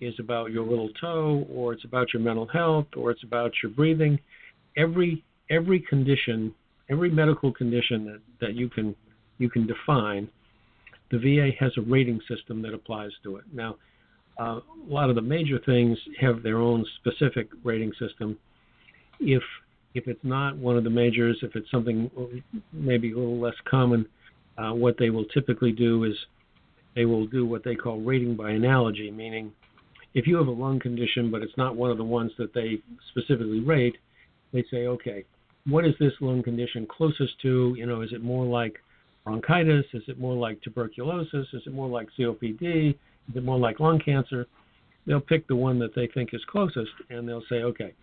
is 0.00 0.14
about 0.18 0.50
your 0.50 0.64
little 0.64 0.90
toe 1.00 1.46
or 1.52 1.72
it's 1.72 1.84
about 1.84 2.12
your 2.12 2.22
mental 2.22 2.46
health 2.46 2.86
or 2.96 3.10
it's 3.10 3.22
about 3.22 3.52
your 3.62 3.72
breathing. 3.72 4.18
Every 4.76 5.24
every 5.50 5.80
condition, 5.80 6.54
every 6.90 7.10
medical 7.10 7.52
condition 7.52 8.04
that, 8.06 8.20
that 8.40 8.54
you 8.54 8.68
can 8.68 8.94
you 9.38 9.48
can 9.48 9.66
define 9.66 10.28
the 11.10 11.18
VA 11.18 11.50
has 11.58 11.72
a 11.78 11.80
rating 11.80 12.20
system 12.28 12.60
that 12.62 12.74
applies 12.74 13.10
to 13.22 13.36
it. 13.36 13.44
Now, 13.52 13.76
uh, 14.38 14.60
a 14.60 14.62
lot 14.88 15.08
of 15.08 15.16
the 15.16 15.22
major 15.22 15.58
things 15.64 15.98
have 16.20 16.42
their 16.42 16.58
own 16.58 16.84
specific 17.00 17.48
rating 17.64 17.92
system. 17.98 18.38
If 19.20 19.42
if 19.94 20.06
it's 20.06 20.22
not 20.22 20.56
one 20.56 20.76
of 20.76 20.84
the 20.84 20.90
majors, 20.90 21.38
if 21.42 21.56
it's 21.56 21.70
something 21.70 22.10
maybe 22.72 23.12
a 23.12 23.16
little 23.16 23.40
less 23.40 23.54
common, 23.68 24.06
uh, 24.58 24.72
what 24.72 24.96
they 24.98 25.10
will 25.10 25.24
typically 25.26 25.72
do 25.72 26.04
is 26.04 26.14
they 26.94 27.04
will 27.04 27.26
do 27.26 27.46
what 27.46 27.64
they 27.64 27.74
call 27.74 27.98
rating 28.00 28.36
by 28.36 28.50
analogy, 28.50 29.10
meaning 29.10 29.50
if 30.14 30.26
you 30.26 30.36
have 30.36 30.46
a 30.46 30.52
lung 30.52 30.80
condition 30.80 31.30
but 31.30 31.42
it's 31.42 31.56
not 31.56 31.76
one 31.76 31.90
of 31.90 31.98
the 31.98 32.04
ones 32.04 32.32
that 32.38 32.54
they 32.54 32.78
specifically 33.10 33.60
rate, 33.60 33.96
they 34.52 34.64
say, 34.70 34.86
okay, 34.86 35.24
what 35.66 35.84
is 35.84 35.94
this 36.00 36.12
lung 36.20 36.42
condition 36.42 36.86
closest 36.90 37.40
to? 37.42 37.74
You 37.76 37.86
know, 37.86 38.00
is 38.00 38.12
it 38.12 38.22
more 38.22 38.46
like 38.46 38.76
bronchitis? 39.24 39.84
Is 39.92 40.02
it 40.08 40.18
more 40.18 40.34
like 40.34 40.60
tuberculosis? 40.62 41.46
Is 41.52 41.62
it 41.66 41.72
more 41.72 41.88
like 41.88 42.08
COPD? 42.18 42.90
Is 42.90 43.36
it 43.36 43.44
more 43.44 43.58
like 43.58 43.80
lung 43.80 44.00
cancer? 44.02 44.46
They'll 45.06 45.20
pick 45.20 45.46
the 45.48 45.56
one 45.56 45.78
that 45.80 45.94
they 45.94 46.06
think 46.08 46.30
is 46.32 46.40
closest, 46.50 46.90
and 47.10 47.28
they'll 47.28 47.44
say, 47.48 47.56
okay, 47.56 47.94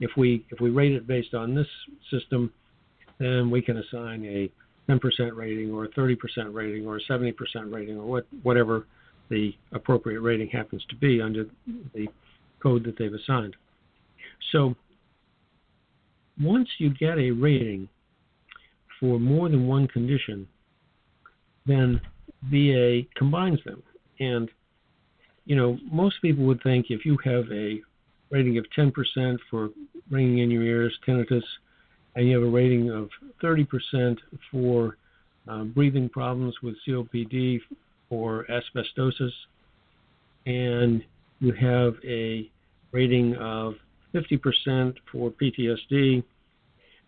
if 0.00 0.10
we 0.16 0.44
if 0.50 0.60
we 0.60 0.70
rate 0.70 0.92
it 0.92 1.06
based 1.06 1.34
on 1.34 1.54
this 1.54 1.66
system, 2.10 2.52
then 3.18 3.50
we 3.50 3.62
can 3.62 3.78
assign 3.78 4.24
a 4.24 4.50
10% 4.90 5.00
rating 5.36 5.70
or 5.70 5.84
a 5.84 5.88
30% 5.90 6.16
rating 6.52 6.86
or 6.86 6.96
a 6.96 7.00
70% 7.02 7.34
rating 7.72 7.96
or 7.96 8.04
what 8.04 8.26
whatever 8.42 8.86
the 9.32 9.54
appropriate 9.72 10.20
rating 10.20 10.48
happens 10.48 10.84
to 10.90 10.96
be 10.96 11.20
under 11.20 11.46
the 11.94 12.06
code 12.62 12.84
that 12.84 12.98
they've 12.98 13.14
assigned. 13.14 13.56
So 14.52 14.76
once 16.40 16.68
you 16.78 16.90
get 16.90 17.18
a 17.18 17.30
rating 17.30 17.88
for 19.00 19.18
more 19.18 19.48
than 19.48 19.66
one 19.66 19.88
condition, 19.88 20.46
then 21.66 22.00
VA 22.50 23.02
combines 23.16 23.58
them. 23.64 23.82
And, 24.20 24.50
you 25.46 25.56
know, 25.56 25.78
most 25.90 26.16
people 26.20 26.44
would 26.44 26.62
think 26.62 26.86
if 26.90 27.06
you 27.06 27.16
have 27.24 27.44
a 27.50 27.80
rating 28.30 28.58
of 28.58 28.66
10% 28.76 29.38
for 29.50 29.70
ringing 30.10 30.38
in 30.38 30.50
your 30.50 30.62
ears, 30.62 30.96
tinnitus, 31.06 31.42
and 32.14 32.28
you 32.28 32.38
have 32.38 32.46
a 32.46 32.50
rating 32.50 32.90
of 32.90 33.08
30% 33.42 34.18
for 34.50 34.98
uh, 35.48 35.64
breathing 35.64 36.08
problems 36.08 36.54
with 36.62 36.74
COPD 36.86 37.60
or 38.12 38.46
asbestosis, 38.50 39.32
and 40.44 41.02
you 41.40 41.52
have 41.52 41.94
a 42.04 42.50
rating 42.92 43.34
of 43.36 43.74
50% 44.14 44.94
for 45.10 45.30
PTSD, 45.30 46.22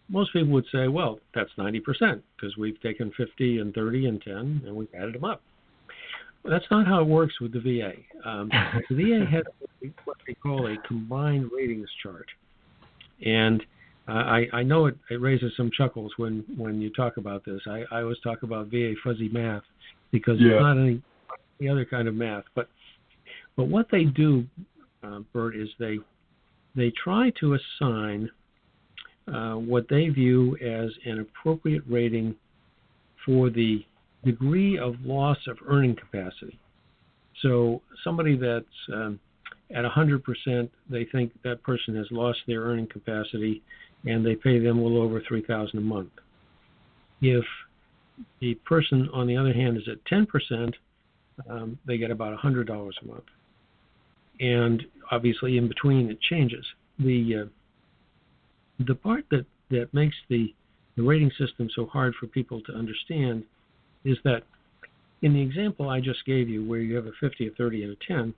most 0.09 0.33
people 0.33 0.49
would 0.53 0.65
say, 0.73 0.89
well, 0.89 1.21
that's 1.35 1.51
90% 1.59 2.23
because 2.37 2.57
we've 2.57 2.81
taken 2.81 3.13
50 3.17 3.59
and 3.59 3.75
30 3.75 4.07
and 4.07 4.23
10 4.23 4.63
and 4.67 4.75
we've 4.75 4.89
added 4.95 5.15
them 5.15 5.25
up. 5.25 5.43
But 6.43 6.51
that's 6.51 6.65
not 6.71 6.87
how 6.87 7.01
it 7.01 7.07
works 7.07 7.35
with 7.41 7.53
the 7.53 7.61
VA. 7.61 7.93
Um, 8.29 8.51
the 8.89 8.97
VA 8.97 9.27
has 9.31 9.45
what 10.05 10.17
they 10.27 10.35
call 10.35 10.67
a 10.67 10.77
combined 10.87 11.51
ratings 11.55 11.89
chart. 12.03 12.27
And 13.25 13.63
uh, 14.09 14.13
I, 14.13 14.47
I 14.53 14.63
know 14.63 14.87
it, 14.87 14.97
it 15.11 15.21
raises 15.21 15.53
some 15.57 15.71
chuckles 15.77 16.13
when, 16.17 16.45
when 16.57 16.81
you 16.81 16.91
talk 16.91 17.19
about 17.19 17.45
this. 17.45 17.61
I, 17.67 17.85
I 17.91 18.03
always 18.03 18.19
talk 18.21 18.43
about 18.43 18.69
VA 18.69 18.95
fuzzy 19.03 19.29
math 19.29 19.63
because 20.15 20.37
yeah. 20.39 20.53
it's 20.53 20.63
not 20.63 20.79
any, 20.79 21.03
any 21.61 21.69
other 21.69 21.85
kind 21.85 22.07
of 22.07 22.15
math. 22.15 22.45
But 22.55 22.69
but 23.57 23.65
what 23.65 23.89
they 23.91 24.05
do 24.05 24.47
uh, 25.03 25.19
Bert, 25.33 25.57
is 25.57 25.69
they 25.81 25.99
they 26.77 26.93
try 27.03 27.33
to 27.41 27.59
assign 27.59 28.31
uh, 29.27 29.55
what 29.55 29.87
they 29.91 30.09
view 30.11 30.57
as 30.63 30.91
an 31.05 31.19
appropriate 31.19 31.83
rating 31.89 32.37
for 33.27 33.51
the 33.51 33.85
degree 34.25 34.79
of 34.79 34.95
loss 35.03 35.39
of 35.49 35.59
earning 35.67 35.97
capacity. 35.97 36.61
So 37.43 37.83
somebody 38.05 38.37
that's 38.37 38.65
um, 38.93 39.19
at 39.75 39.85
100%, 39.85 40.69
they 40.89 41.07
think 41.11 41.33
that 41.43 41.63
person 41.65 41.97
has 41.97 42.07
lost 42.13 42.39
their 42.47 42.61
earning 42.61 42.87
capacity, 42.87 43.63
and 44.05 44.25
they 44.25 44.37
pay 44.37 44.61
them 44.61 44.79
a 44.79 44.83
little 44.83 45.03
over 45.03 45.21
3,000 45.27 45.77
a 45.77 45.83
month. 45.83 46.11
If 47.21 47.45
the 48.41 48.55
person, 48.67 49.09
on 49.13 49.27
the 49.27 49.37
other 49.37 49.53
hand, 49.53 49.77
is 49.77 49.89
at 49.89 50.05
10%, 50.05 50.75
um, 51.49 51.79
they 51.87 51.99
get 51.99 52.11
about 52.11 52.39
$100 52.39 52.69
a 52.69 53.07
month. 53.07 53.25
And 54.41 54.83
obviously, 55.11 55.59
in 55.59 55.69
between, 55.69 56.11
it 56.11 56.21
changes. 56.21 56.65
The 56.99 57.45
uh, 57.45 57.49
the 58.81 58.95
part 58.95 59.25
that, 59.31 59.47
that 59.71 59.93
makes 59.93 60.17
the, 60.29 60.53
the 60.97 61.03
rating 61.03 61.31
system 61.39 61.69
so 61.75 61.87
hard 61.87 62.15
for 62.19 62.27
people 62.27 62.61
to 62.63 62.73
understand 62.73 63.45
is 64.05 64.19
that 64.25 64.43
in 65.23 65.33
the 65.33 65.41
example 65.41 65.89
I 65.89 66.01
just 66.01 66.25
gave 66.27 66.49
you, 66.49 66.65
where 66.69 66.81
you 66.81 66.97
have 66.97 67.07
a 67.07 67.13
50, 67.21 67.49
a 67.49 67.51
30, 67.53 67.85
and 67.85 67.93
a 67.93 67.97
10, 68.07 68.35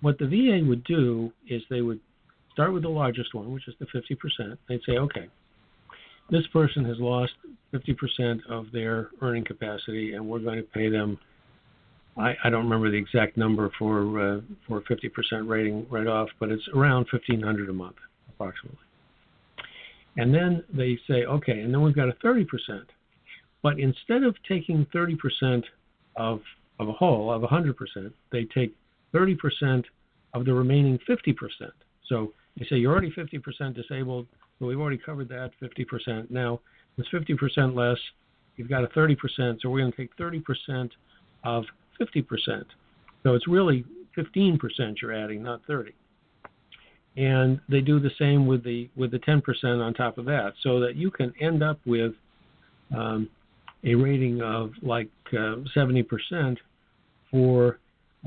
what 0.00 0.18
the 0.18 0.26
VA 0.26 0.66
would 0.66 0.82
do 0.84 1.32
is 1.48 1.62
they 1.70 1.82
would 1.82 2.00
start 2.52 2.72
with 2.72 2.82
the 2.82 2.88
largest 2.88 3.34
one, 3.34 3.52
which 3.52 3.68
is 3.68 3.74
the 3.78 3.86
50%. 3.86 4.56
They'd 4.68 4.80
say, 4.86 4.96
okay, 4.96 5.28
this 6.32 6.46
person 6.46 6.84
has 6.86 6.96
lost 6.98 7.32
50% 7.74 8.40
of 8.48 8.72
their 8.72 9.10
earning 9.20 9.44
capacity, 9.44 10.14
and 10.14 10.26
we're 10.26 10.40
going 10.40 10.56
to 10.56 10.62
pay 10.62 10.88
them. 10.88 11.18
I, 12.16 12.34
I 12.42 12.50
don't 12.50 12.64
remember 12.64 12.90
the 12.90 12.96
exact 12.96 13.36
number 13.36 13.70
for 13.78 14.36
uh, 14.36 14.40
for 14.66 14.80
50% 14.80 15.46
rating 15.46 15.86
right 15.90 16.06
off, 16.06 16.28
but 16.40 16.50
it's 16.50 16.66
around 16.74 17.06
1,500 17.12 17.68
a 17.68 17.72
month, 17.72 17.96
approximately. 18.30 18.78
And 20.16 20.34
then 20.34 20.64
they 20.72 20.98
say, 21.06 21.24
okay, 21.24 21.60
and 21.60 21.72
then 21.72 21.82
we've 21.82 21.94
got 21.94 22.08
a 22.08 22.12
30%. 22.24 22.44
But 23.62 23.78
instead 23.78 24.24
of 24.24 24.34
taking 24.48 24.86
30% 24.94 25.62
of 26.16 26.40
of 26.80 26.88
a 26.88 26.92
whole 26.92 27.30
of 27.30 27.42
100%, 27.42 27.74
they 28.32 28.44
take 28.46 28.74
30% 29.14 29.84
of 30.34 30.44
the 30.44 30.52
remaining 30.52 30.98
50%. 31.08 31.34
So 32.08 32.32
they 32.58 32.64
say 32.66 32.76
you're 32.76 32.90
already 32.90 33.12
50% 33.12 33.74
disabled, 33.74 34.26
but 34.62 34.68
we've 34.68 34.78
already 34.78 34.96
covered 34.96 35.28
that 35.28 35.50
50%. 35.60 36.30
Now 36.30 36.60
it's 36.96 37.08
50% 37.08 37.74
less. 37.74 37.98
You've 38.56 38.68
got 38.68 38.84
a 38.84 38.86
30%, 38.86 39.16
so 39.60 39.68
we're 39.68 39.80
going 39.80 39.90
to 39.90 39.96
take 39.96 40.16
30% 40.16 40.88
of 41.42 41.64
50%. 42.00 42.64
So 43.24 43.34
it's 43.34 43.48
really 43.48 43.84
15% 44.16 44.60
you're 45.02 45.12
adding, 45.12 45.42
not 45.42 45.62
30. 45.66 45.90
And 47.16 47.60
they 47.68 47.80
do 47.80 47.98
the 47.98 48.12
same 48.20 48.46
with 48.46 48.62
the 48.62 48.88
with 48.94 49.10
the 49.10 49.18
10% 49.18 49.42
on 49.84 49.94
top 49.94 50.16
of 50.16 50.26
that, 50.26 50.52
so 50.62 50.78
that 50.78 50.94
you 50.94 51.10
can 51.10 51.34
end 51.40 51.62
up 51.62 51.80
with 51.84 52.12
um, 52.96 53.28
a 53.82 53.96
rating 53.96 54.40
of 54.42 54.70
like 54.80 55.10
uh, 55.32 55.56
70% 55.76 56.56
for 57.32 57.80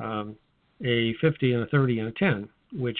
um, 0.03 0.35
a 0.83 1.13
50 1.21 1.53
and 1.53 1.63
a 1.63 1.67
30 1.67 1.99
and 1.99 2.07
a 2.09 2.11
10, 2.11 2.49
which 2.73 2.99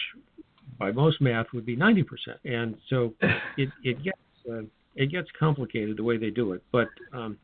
by 0.78 0.92
most 0.92 1.20
math 1.20 1.46
would 1.52 1.66
be 1.66 1.76
90%. 1.76 2.04
And 2.44 2.76
so 2.88 3.14
it, 3.56 3.70
it 3.82 4.02
gets 4.02 4.18
uh, 4.50 4.62
it 4.94 5.10
gets 5.10 5.28
complicated 5.38 5.98
the 5.98 6.02
way 6.02 6.16
they 6.16 6.30
do 6.30 6.52
it. 6.52 6.62
But 6.72 6.88
um, 7.12 7.36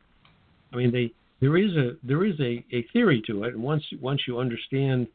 I 0.73 0.77
mean, 0.77 0.91
they 0.91 1.13
there 1.41 1.57
is 1.57 1.73
a 1.77 1.97
there 2.03 2.25
is 2.25 2.39
a, 2.41 2.65
a 2.75 2.87
theory 2.93 3.23
to 3.27 3.45
it, 3.45 3.55
and 3.55 3.63
once 3.63 3.85
once 4.01 4.23
you 4.27 4.39
understand 4.39 5.07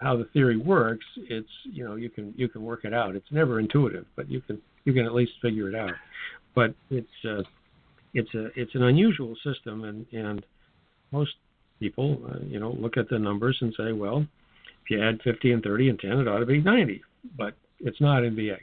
how 0.00 0.16
the 0.16 0.24
theory 0.32 0.56
works, 0.56 1.04
it's 1.16 1.48
you 1.64 1.84
know 1.84 1.96
you 1.96 2.08
can 2.08 2.32
you 2.36 2.48
can 2.48 2.62
work 2.62 2.84
it 2.84 2.94
out. 2.94 3.14
It's 3.14 3.30
never 3.30 3.60
intuitive, 3.60 4.06
but 4.16 4.30
you 4.30 4.40
can 4.40 4.60
you 4.84 4.92
can 4.92 5.04
at 5.04 5.12
least 5.12 5.32
figure 5.42 5.68
it 5.68 5.74
out. 5.74 5.92
But 6.54 6.74
it's 6.90 7.08
uh, 7.28 7.42
it's 8.14 8.32
a 8.34 8.46
it's 8.58 8.74
an 8.74 8.84
unusual 8.84 9.34
system, 9.44 9.84
and 9.84 10.06
and 10.12 10.44
most 11.12 11.32
people 11.80 12.22
uh, 12.30 12.38
you 12.46 12.58
know 12.58 12.72
look 12.72 12.96
at 12.96 13.08
the 13.08 13.18
numbers 13.18 13.58
and 13.60 13.74
say, 13.76 13.92
well, 13.92 14.26
if 14.84 14.90
you 14.90 15.02
add 15.02 15.20
50 15.22 15.52
and 15.52 15.62
30 15.62 15.88
and 15.90 15.98
10, 15.98 16.10
it 16.12 16.28
ought 16.28 16.38
to 16.38 16.46
be 16.46 16.60
90, 16.60 17.02
but 17.36 17.54
it's 17.80 18.00
not 18.00 18.24
in 18.24 18.34
VA. 18.34 18.56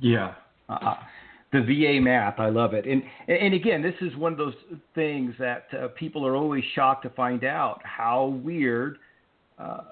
Yeah. 0.00 0.34
Uh, 0.68 0.94
the 1.52 1.60
VA 1.60 2.00
math, 2.00 2.40
I 2.40 2.48
love 2.48 2.74
it. 2.74 2.84
And 2.84 3.02
and 3.28 3.54
again, 3.54 3.80
this 3.80 3.94
is 4.00 4.16
one 4.16 4.32
of 4.32 4.38
those 4.38 4.54
things 4.94 5.34
that 5.38 5.66
uh, 5.72 5.88
people 5.88 6.26
are 6.26 6.34
always 6.34 6.64
shocked 6.74 7.04
to 7.04 7.10
find 7.10 7.44
out 7.44 7.80
how 7.84 8.40
weird 8.42 8.98
uh, 9.58 9.82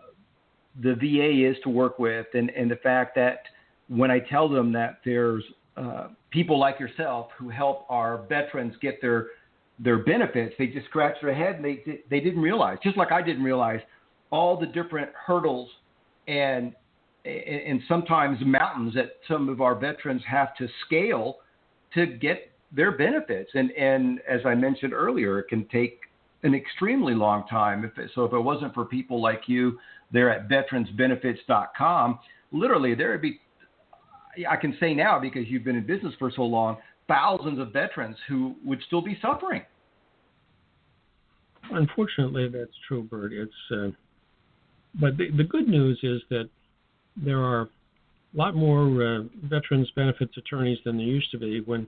the 0.82 0.94
VA 0.94 1.48
is 1.48 1.56
to 1.62 1.70
work 1.70 1.98
with, 1.98 2.26
and 2.34 2.50
and 2.50 2.70
the 2.70 2.76
fact 2.76 3.14
that 3.14 3.42
when 3.88 4.10
I 4.10 4.18
tell 4.18 4.48
them 4.48 4.72
that 4.72 5.00
there's 5.04 5.44
uh, 5.76 6.08
people 6.30 6.58
like 6.58 6.80
yourself 6.80 7.28
who 7.38 7.48
help 7.48 7.86
our 7.88 8.24
veterans 8.28 8.74
get 8.82 9.00
their 9.00 9.28
their 9.78 9.98
benefits, 9.98 10.54
they 10.58 10.66
just 10.66 10.86
scratch 10.86 11.16
their 11.22 11.34
head 11.34 11.56
and 11.56 11.64
they 11.64 12.02
they 12.10 12.18
didn't 12.18 12.42
realize, 12.42 12.78
just 12.82 12.96
like 12.96 13.12
I 13.12 13.22
didn't 13.22 13.44
realize, 13.44 13.80
all 14.32 14.58
the 14.58 14.66
different 14.66 15.10
hurdles 15.14 15.68
and 16.26 16.74
and 17.24 17.80
sometimes 17.88 18.38
mountains 18.44 18.94
that 18.94 19.16
some 19.28 19.48
of 19.48 19.60
our 19.60 19.74
veterans 19.74 20.22
have 20.26 20.56
to 20.56 20.68
scale 20.86 21.38
to 21.94 22.06
get 22.06 22.50
their 22.74 22.92
benefits. 22.96 23.50
And 23.54 23.70
and 23.72 24.20
as 24.28 24.40
I 24.44 24.54
mentioned 24.54 24.92
earlier, 24.92 25.38
it 25.38 25.48
can 25.48 25.66
take 25.68 26.00
an 26.42 26.54
extremely 26.54 27.14
long 27.14 27.46
time. 27.48 27.84
If 27.84 27.96
it, 27.98 28.10
so, 28.14 28.24
if 28.24 28.32
it 28.32 28.40
wasn't 28.40 28.74
for 28.74 28.84
people 28.84 29.20
like 29.20 29.42
you 29.46 29.78
there 30.10 30.30
at 30.30 30.48
veteransbenefits.com, 30.48 32.18
literally 32.50 32.94
there 32.94 33.12
would 33.12 33.22
be. 33.22 33.40
I 34.48 34.56
can 34.56 34.76
say 34.80 34.94
now 34.94 35.18
because 35.18 35.46
you've 35.46 35.64
been 35.64 35.76
in 35.76 35.86
business 35.86 36.14
for 36.18 36.32
so 36.34 36.42
long, 36.42 36.78
thousands 37.06 37.58
of 37.58 37.72
veterans 37.72 38.16
who 38.28 38.56
would 38.64 38.80
still 38.86 39.02
be 39.02 39.18
suffering. 39.20 39.62
Unfortunately, 41.70 42.48
that's 42.48 42.72
true, 42.88 43.02
Bert. 43.02 43.32
It's 43.32 43.52
uh, 43.70 43.90
but 44.94 45.16
the, 45.16 45.30
the 45.36 45.44
good 45.44 45.68
news 45.68 45.98
is 46.02 46.22
that 46.30 46.48
there 47.16 47.42
are 47.42 47.62
a 47.62 47.68
lot 48.34 48.54
more 48.54 48.84
uh, 49.02 49.22
veterans 49.44 49.90
benefits 49.94 50.36
attorneys 50.36 50.78
than 50.84 50.96
there 50.96 51.06
used 51.06 51.30
to 51.30 51.38
be. 51.38 51.60
When 51.60 51.86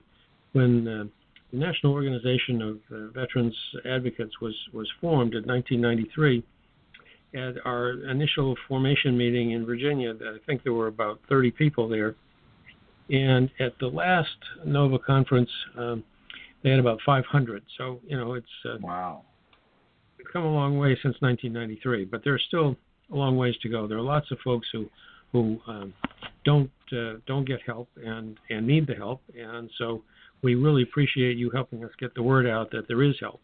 when 0.53 0.87
uh, 0.87 1.03
the 1.51 1.57
National 1.57 1.93
Organization 1.93 2.61
of 2.61 2.79
uh, 2.91 3.07
Veterans 3.11 3.55
Advocates 3.85 4.39
was 4.41 4.55
was 4.73 4.89
formed 5.01 5.33
in 5.33 5.43
1993, 5.45 6.43
at 7.35 7.55
our 7.65 7.91
initial 8.09 8.55
formation 8.67 9.17
meeting 9.17 9.51
in 9.51 9.65
Virginia, 9.65 10.13
I 10.13 10.37
think 10.45 10.63
there 10.63 10.73
were 10.73 10.87
about 10.87 11.19
30 11.29 11.51
people 11.51 11.89
there, 11.89 12.15
and 13.09 13.49
at 13.59 13.77
the 13.79 13.87
last 13.87 14.37
NOVA 14.65 14.99
conference, 14.99 15.49
um, 15.77 16.03
they 16.63 16.69
had 16.69 16.79
about 16.79 16.99
500. 17.05 17.63
So 17.77 17.99
you 18.07 18.17
know 18.17 18.33
it's 18.33 18.47
uh, 18.65 18.77
wow. 18.81 19.23
We've 20.17 20.27
come 20.31 20.43
a 20.43 20.53
long 20.53 20.77
way 20.77 20.97
since 21.03 21.15
1993, 21.19 22.05
but 22.05 22.23
there's 22.23 22.43
still 22.47 22.75
a 23.11 23.15
long 23.15 23.37
ways 23.37 23.55
to 23.61 23.69
go. 23.69 23.87
There 23.87 23.97
are 23.97 24.01
lots 24.01 24.31
of 24.31 24.39
folks 24.43 24.67
who 24.71 24.89
who 25.35 25.59
um, 25.67 25.93
don't 26.45 26.71
uh, 26.93 27.15
don't 27.27 27.45
get 27.45 27.59
help 27.65 27.89
and 28.03 28.37
and 28.49 28.65
need 28.65 28.87
the 28.87 28.95
help, 28.95 29.21
and 29.37 29.69
so 29.77 30.01
we 30.41 30.55
really 30.55 30.83
appreciate 30.83 31.37
you 31.37 31.49
helping 31.49 31.83
us 31.83 31.91
get 31.99 32.15
the 32.15 32.23
word 32.23 32.47
out 32.47 32.71
that 32.71 32.87
there 32.87 33.03
is 33.03 33.15
help. 33.19 33.41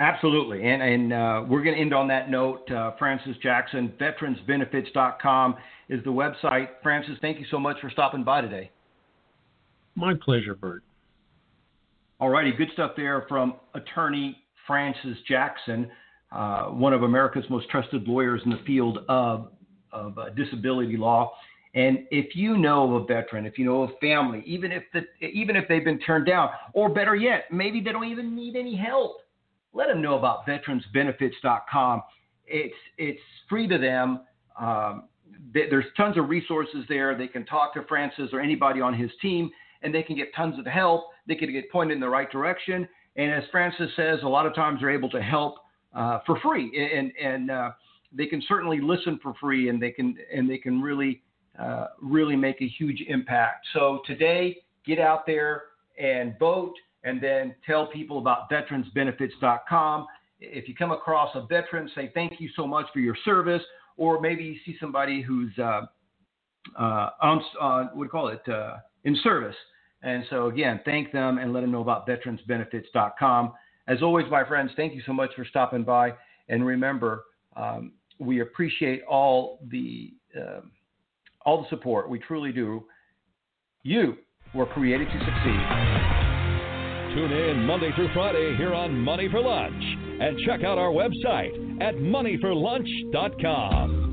Absolutely, 0.00 0.66
and 0.66 0.82
and 0.82 1.12
uh, 1.12 1.44
we're 1.46 1.62
going 1.62 1.74
to 1.74 1.80
end 1.80 1.92
on 1.92 2.08
that 2.08 2.30
note. 2.30 2.70
Uh, 2.70 2.92
Francis 2.98 3.36
Jackson, 3.42 3.92
VeteransBenefits.com 4.00 5.56
is 5.90 6.02
the 6.04 6.10
website. 6.10 6.68
Francis, 6.82 7.16
thank 7.20 7.38
you 7.38 7.46
so 7.50 7.58
much 7.58 7.76
for 7.82 7.90
stopping 7.90 8.24
by 8.24 8.40
today. 8.40 8.70
My 9.96 10.14
pleasure, 10.14 10.54
Bert. 10.54 10.82
All 12.20 12.30
righty, 12.30 12.52
good 12.52 12.70
stuff 12.72 12.92
there 12.96 13.26
from 13.28 13.56
attorney 13.74 14.38
Francis 14.66 15.18
Jackson 15.28 15.90
uh, 16.34 16.64
one 16.64 16.92
of 16.92 17.04
America's 17.04 17.44
most 17.48 17.68
trusted 17.70 18.08
lawyers 18.08 18.40
in 18.44 18.50
the 18.50 18.60
field 18.66 18.98
of, 19.08 19.52
of 19.94 20.18
uh, 20.18 20.30
disability 20.30 20.96
law. 20.96 21.32
And 21.74 22.06
if 22.10 22.36
you 22.36 22.56
know 22.56 22.94
of 22.94 23.02
a 23.02 23.06
veteran, 23.06 23.46
if 23.46 23.58
you 23.58 23.64
know 23.64 23.82
of 23.82 23.90
a 23.90 23.96
family, 23.96 24.42
even 24.46 24.70
if 24.70 24.84
the, 24.92 25.02
even 25.26 25.56
if 25.56 25.66
they've 25.68 25.84
been 25.84 25.98
turned 25.98 26.26
down, 26.26 26.50
or 26.72 26.88
better 26.88 27.16
yet, 27.16 27.44
maybe 27.50 27.80
they 27.80 27.90
don't 27.90 28.04
even 28.04 28.34
need 28.36 28.54
any 28.54 28.76
help, 28.76 29.22
let 29.72 29.88
them 29.88 30.00
know 30.00 30.16
about 30.16 30.46
veteransbenefits.com. 30.46 32.02
It's 32.46 32.74
it's 32.96 33.20
free 33.48 33.66
to 33.66 33.78
them. 33.78 34.20
Um, 34.58 35.08
they, 35.52 35.68
there's 35.68 35.86
tons 35.96 36.16
of 36.16 36.28
resources 36.28 36.84
there. 36.88 37.16
They 37.16 37.26
can 37.26 37.44
talk 37.44 37.74
to 37.74 37.82
Francis 37.88 38.30
or 38.32 38.40
anybody 38.40 38.80
on 38.80 38.94
his 38.94 39.10
team, 39.20 39.50
and 39.82 39.92
they 39.92 40.02
can 40.02 40.14
get 40.14 40.32
tons 40.34 40.58
of 40.58 40.66
help. 40.66 41.06
They 41.26 41.34
can 41.34 41.50
get 41.50 41.70
pointed 41.72 41.94
in 41.94 42.00
the 42.00 42.08
right 42.08 42.30
direction. 42.30 42.88
And 43.16 43.32
as 43.32 43.42
Francis 43.50 43.90
says, 43.96 44.20
a 44.22 44.28
lot 44.28 44.46
of 44.46 44.54
times 44.54 44.80
they're 44.80 44.90
able 44.90 45.10
to 45.10 45.22
help 45.22 45.56
uh, 45.94 46.20
for 46.26 46.38
free, 46.40 46.70
and 46.92 47.12
and 47.20 47.50
uh, 47.50 47.70
they 48.16 48.26
can 48.26 48.42
certainly 48.48 48.80
listen 48.80 49.18
for 49.22 49.34
free, 49.40 49.68
and 49.68 49.80
they 49.80 49.90
can 49.90 50.16
and 50.32 50.48
they 50.48 50.58
can 50.58 50.80
really 50.80 51.22
uh, 51.58 51.86
really 52.00 52.36
make 52.36 52.60
a 52.60 52.68
huge 52.68 53.02
impact. 53.08 53.66
So 53.72 54.00
today, 54.06 54.58
get 54.86 54.98
out 54.98 55.26
there 55.26 55.64
and 55.98 56.38
vote, 56.38 56.74
and 57.04 57.22
then 57.22 57.54
tell 57.66 57.86
people 57.86 58.18
about 58.18 58.50
veteransbenefits.com. 58.50 60.06
If 60.40 60.68
you 60.68 60.74
come 60.74 60.90
across 60.90 61.30
a 61.34 61.46
veteran, 61.46 61.88
say 61.94 62.10
thank 62.14 62.40
you 62.40 62.48
so 62.56 62.66
much 62.66 62.86
for 62.92 62.98
your 62.98 63.16
service, 63.24 63.62
or 63.96 64.20
maybe 64.20 64.42
you 64.44 64.56
see 64.66 64.76
somebody 64.80 65.22
who's 65.22 65.56
uh, 65.58 65.82
uh, 66.78 67.10
on, 67.20 67.40
what 67.92 67.94
do 67.94 68.02
you 68.02 68.08
call 68.08 68.28
it, 68.28 68.42
uh, 68.48 68.76
in 69.04 69.16
service. 69.22 69.56
And 70.02 70.24
so, 70.28 70.48
again, 70.48 70.80
thank 70.84 71.12
them 71.12 71.38
and 71.38 71.52
let 71.52 71.60
them 71.60 71.70
know 71.70 71.80
about 71.80 72.06
veteransbenefits.com. 72.06 73.52
As 73.86 74.02
always, 74.02 74.26
my 74.30 74.44
friends, 74.44 74.70
thank 74.76 74.94
you 74.94 75.02
so 75.06 75.12
much 75.12 75.30
for 75.34 75.44
stopping 75.44 75.82
by. 75.82 76.12
And 76.48 76.64
remember, 76.66 77.24
um, 77.56 77.92
we 78.18 78.40
appreciate 78.40 79.02
all 79.04 79.60
the 79.70 80.12
uh, 80.38 80.60
all 81.44 81.62
the 81.62 81.68
support. 81.68 82.08
We 82.08 82.18
truly 82.18 82.52
do. 82.52 82.84
You 83.82 84.16
were 84.54 84.66
created 84.66 85.08
to 85.08 85.18
succeed. 85.18 85.60
Tune 87.14 87.32
in 87.32 87.64
Monday 87.64 87.90
through 87.94 88.12
Friday 88.12 88.56
here 88.56 88.74
on 88.74 88.98
Money 88.98 89.28
for 89.30 89.40
Lunch 89.40 89.84
and 90.20 90.36
check 90.44 90.64
out 90.64 90.78
our 90.78 90.90
website 90.90 91.80
at 91.80 91.94
moneyforlunch.com. 91.94 94.03